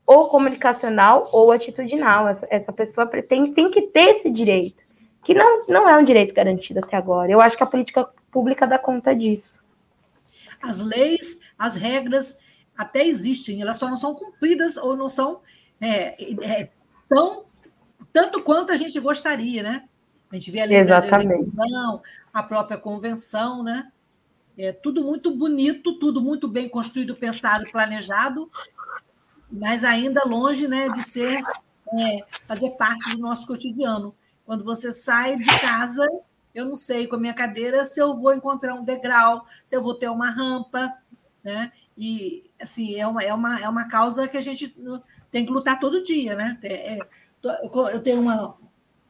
[0.05, 2.27] ou comunicacional ou atitudinal.
[2.27, 4.83] Essa, essa pessoa tem, tem que ter esse direito,
[5.23, 7.31] que não, não é um direito garantido até agora.
[7.31, 9.63] Eu acho que a política pública dá conta disso.
[10.61, 12.35] As leis, as regras
[12.77, 15.41] até existem, elas só não são cumpridas ou não são
[15.79, 16.69] é, é,
[17.07, 17.43] tão
[18.11, 19.89] tanto quanto a gente gostaria, né?
[20.31, 20.75] A gente vê ali
[22.33, 23.91] a própria convenção, né?
[24.57, 28.51] É tudo muito bonito, tudo muito bem construído, pensado, planejado,
[29.51, 31.41] mas ainda longe, né, de ser
[31.97, 34.13] é, fazer parte do nosso cotidiano.
[34.45, 36.07] Quando você sai de casa,
[36.53, 39.81] eu não sei com a minha cadeira se eu vou encontrar um degrau, se eu
[39.81, 40.93] vou ter uma rampa,
[41.43, 41.71] né?
[41.97, 44.75] E assim é uma é uma é uma causa que a gente
[45.31, 46.57] tem que lutar todo dia, né?
[46.63, 46.99] É, é
[47.91, 48.55] eu tenho uma,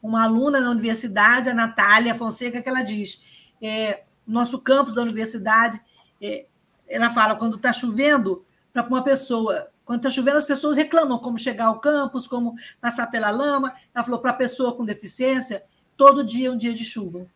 [0.02, 5.80] uma aluna na universidade, a Natália Fonseca, que ela diz: é, nosso campus da universidade,
[6.20, 6.46] é,
[6.88, 11.38] ela fala, quando está chovendo, para uma pessoa, quando está chovendo, as pessoas reclamam como
[11.38, 13.74] chegar ao campus, como passar pela lama.
[13.94, 15.62] Ela falou, para a pessoa com deficiência,
[15.96, 17.26] todo dia é um dia de chuva.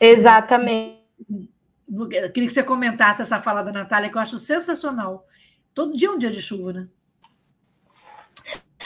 [0.00, 0.98] Exatamente.
[1.88, 5.26] Queria que você comentasse essa fala da Natália, que eu acho sensacional.
[5.72, 6.88] Todo dia é um dia de chuva, né?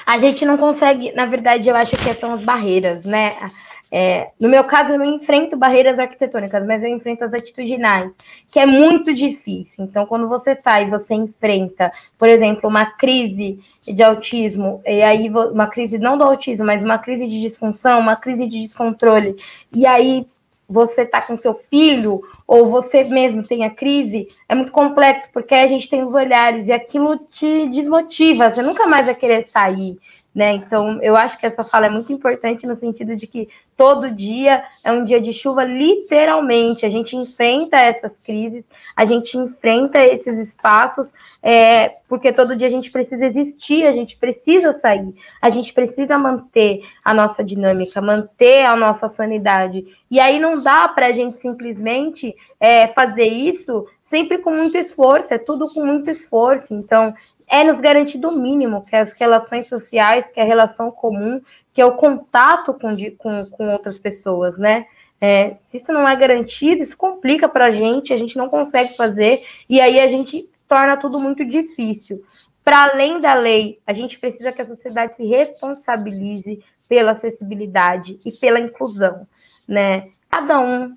[0.07, 3.50] A gente não consegue, na verdade, eu acho que são as barreiras, né?
[3.94, 8.11] É, no meu caso, eu não enfrento barreiras arquitetônicas, mas eu enfrento as atitudinais,
[8.50, 9.84] que é muito difícil.
[9.84, 15.66] Então, quando você sai, você enfrenta, por exemplo, uma crise de autismo, e aí uma
[15.66, 19.36] crise não do autismo, mas uma crise de disfunção, uma crise de descontrole,
[19.70, 20.26] e aí
[20.68, 25.54] você está com seu filho, ou você mesmo tem a crise, é muito complexo, porque
[25.54, 29.98] a gente tem os olhares e aquilo te desmotiva, você nunca mais vai querer sair.
[30.35, 30.53] Né?
[30.55, 34.64] Então, eu acho que essa fala é muito importante no sentido de que todo dia
[34.83, 36.87] é um dia de chuva, literalmente.
[36.87, 38.64] A gente enfrenta essas crises,
[38.97, 41.12] a gente enfrenta esses espaços,
[41.43, 46.16] é, porque todo dia a gente precisa existir, a gente precisa sair, a gente precisa
[46.16, 49.85] manter a nossa dinâmica, manter a nossa sanidade.
[50.11, 55.33] E aí não dá para a gente simplesmente é, fazer isso sempre com muito esforço,
[55.33, 56.74] é tudo com muito esforço.
[56.74, 57.14] Então,
[57.49, 61.40] é nos garantido o mínimo, que é as relações sociais, que é a relação comum,
[61.72, 64.86] que é o contato com, com, com outras pessoas, né?
[65.20, 68.97] É, se isso não é garantido, isso complica para a gente, a gente não consegue
[68.97, 72.24] fazer, e aí a gente torna tudo muito difícil.
[72.64, 78.32] Para além da lei, a gente precisa que a sociedade se responsabilize pela acessibilidade e
[78.32, 79.26] pela inclusão,
[79.66, 80.09] né?
[80.28, 80.97] Cada um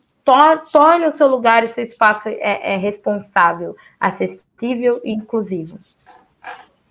[0.71, 5.79] torne o seu lugar e seu espaço é, é responsável, acessível e inclusivo.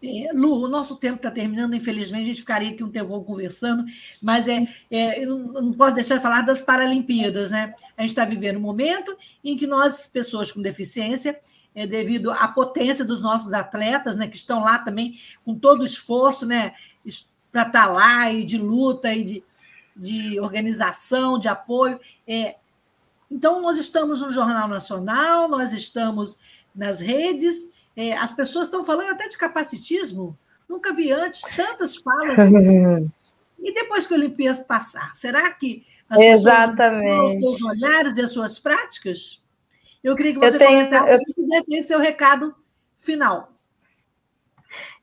[0.05, 3.85] É, Lu, o nosso tempo está terminando, infelizmente, a gente ficaria aqui um tempo conversando,
[4.21, 7.75] mas é, é eu não, posso deixar de falar das Paralimpíadas, né?
[7.97, 11.41] A gente está vivendo um momento em que nós, pessoas com deficiência,
[11.75, 15.87] é, devido à potência dos nossos atletas, né, que estão lá também com todo o
[15.87, 16.73] esforço, né,
[17.51, 19.45] para estar tá lá e de luta e de,
[19.97, 21.99] de organização, de apoio.
[22.29, 22.57] É,
[23.31, 26.39] então, nós estamos no Jornal Nacional, nós estamos
[26.75, 30.39] nas redes é, as pessoas estão falando até de capacitismo.
[30.69, 32.39] Nunca vi antes tantas falas.
[33.59, 37.05] e depois que a Olimpíada passar, será que as Exatamente.
[37.05, 39.43] pessoas os seus olhares e as suas práticas?
[40.03, 41.19] Eu queria que você eu tenho, comentasse eu...
[41.19, 42.55] e fizesse esse seu recado
[42.97, 43.55] final.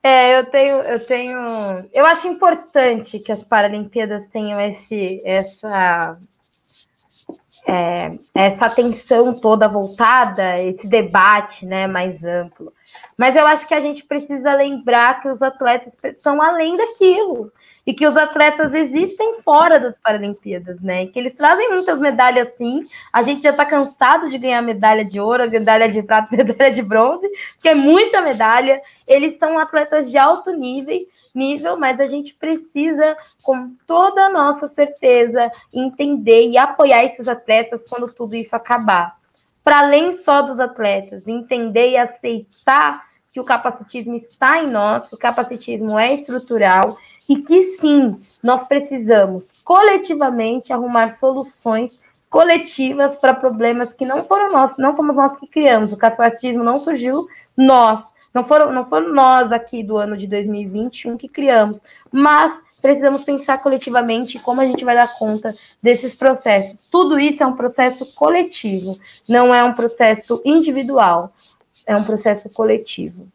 [0.04, 6.18] É, eu tenho, eu tenho, eu acho importante que as Paralimpíadas tenham esse, essa,
[7.68, 12.74] é, essa atenção toda voltada, esse debate, né, mais amplo.
[13.22, 17.54] Mas eu acho que a gente precisa lembrar que os atletas são além daquilo
[17.86, 21.06] e que os atletas existem fora das Paralimpíadas, né?
[21.06, 22.84] Que eles trazem muitas medalhas, sim.
[23.14, 26.82] A gente já está cansado de ganhar medalha de ouro, medalha de prata, medalha de
[26.82, 28.82] bronze, que é muita medalha.
[29.06, 34.68] Eles são atletas de alto nível, nível, mas a gente precisa, com toda a nossa
[34.68, 39.16] certeza, entender e apoiar esses atletas quando tudo isso acabar.
[39.64, 45.16] Para além só dos atletas, entender e aceitar que o capacitismo está em nós, que
[45.16, 46.98] o capacitismo é estrutural
[47.30, 54.76] e que sim, nós precisamos coletivamente arrumar soluções coletivas para problemas que não foram nós,
[54.78, 55.94] não fomos nós que criamos.
[55.94, 58.02] O capacitismo não surgiu nós,
[58.34, 63.60] não foram, não foram nós aqui do ano de 2021 que criamos, mas precisamos pensar
[63.60, 66.82] coletivamente como a gente vai dar conta desses processos.
[66.90, 71.32] Tudo isso é um processo coletivo, não é um processo individual,
[71.86, 73.32] é um processo coletivo.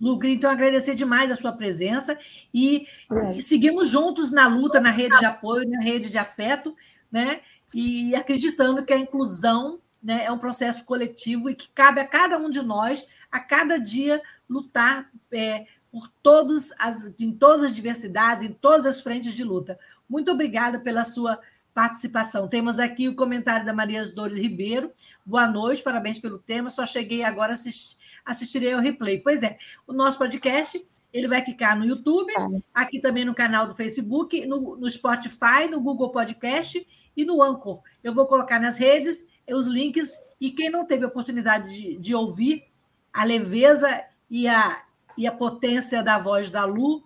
[0.00, 2.18] Lu, queria então agradecer demais a sua presença
[2.52, 3.40] e, é.
[3.40, 6.76] seguimos juntos na luta, na rede de apoio, na rede de afeto,
[7.10, 7.40] né?
[7.72, 12.36] E acreditando que a inclusão né, é um processo coletivo e que cabe a cada
[12.36, 18.44] um de nós, a cada dia, lutar é, por todos as, em todas as diversidades,
[18.44, 19.78] em todas as frentes de luta.
[20.08, 21.40] Muito obrigada pela sua
[21.74, 22.46] participação.
[22.46, 24.92] Temos aqui o comentário da Maria Dores Ribeiro.
[25.26, 26.70] Boa noite, parabéns pelo tema.
[26.70, 29.18] Só cheguei agora, assist, assistirei ao replay.
[29.18, 32.48] Pois é, o nosso podcast ele vai ficar no YouTube, tá.
[32.74, 36.84] aqui também no canal do Facebook, no, no Spotify, no Google Podcast
[37.16, 37.80] e no Anchor.
[38.02, 42.14] Eu vou colocar nas redes os links e quem não teve a oportunidade de, de
[42.14, 42.64] ouvir
[43.12, 44.82] a leveza e a,
[45.16, 47.04] e a potência da voz da Lu,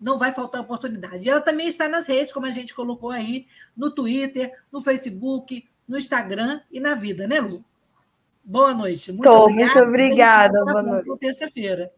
[0.00, 1.26] não vai faltar oportunidade.
[1.26, 3.46] E ela também está nas redes, como a gente colocou aí,
[3.76, 7.64] no Twitter, no Facebook, no Instagram e na vida, né, Lu?
[8.42, 9.12] Boa noite.
[9.12, 9.74] Muito Tô, obrigada.
[9.74, 10.64] Muito obrigada.
[10.64, 11.18] Boa noite.
[11.18, 11.92] Terça-feira.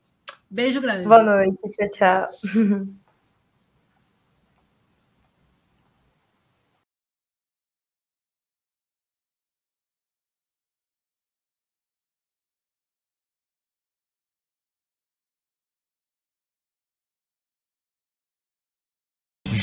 [0.51, 1.07] Beijo grande.
[1.07, 1.63] Boa noite.
[1.71, 2.93] Tchau, tchau.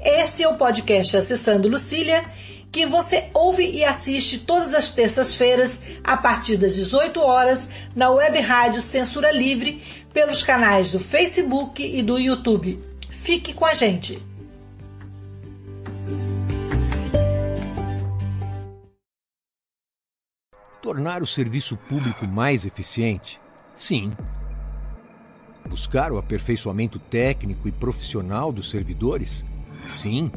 [0.00, 2.24] Este é o podcast Acessando Lucília,
[2.70, 8.38] que você ouve e assiste todas as terças-feiras, a partir das 18 horas, na web
[8.38, 9.82] rádio Censura Livre,
[10.12, 12.80] pelos canais do Facebook e do YouTube.
[13.10, 14.22] Fique com a gente!
[20.80, 23.40] Tornar o serviço público mais eficiente?
[23.74, 24.12] Sim.
[25.68, 29.44] Buscar o aperfeiçoamento técnico e profissional dos servidores?
[29.86, 30.30] Sim.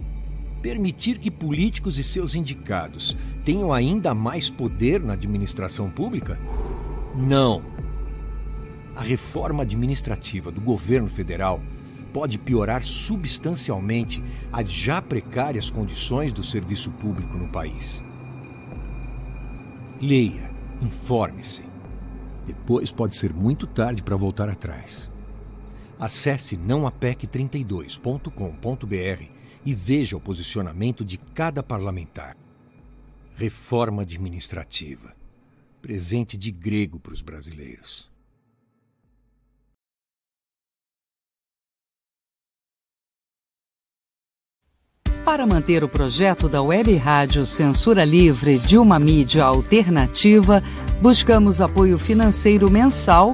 [0.62, 6.40] Permitir que políticos e seus indicados tenham ainda mais poder na administração pública?
[7.16, 7.64] Não.
[8.96, 11.62] A reforma administrativa do governo federal
[12.14, 18.04] pode piorar substancialmente as já precárias condições do serviço público no país.
[20.02, 21.64] Leia, informe-se.
[22.46, 25.12] Depois pode ser muito tarde para voltar atrás.
[26.02, 29.24] Acesse nãoapec32.com.br
[29.64, 32.36] e veja o posicionamento de cada parlamentar.
[33.36, 35.16] Reforma administrativa.
[35.80, 38.10] Presente de grego para os brasileiros.
[45.24, 50.64] Para manter o projeto da Web Rádio Censura Livre de uma mídia alternativa,
[51.00, 53.34] buscamos apoio financeiro mensal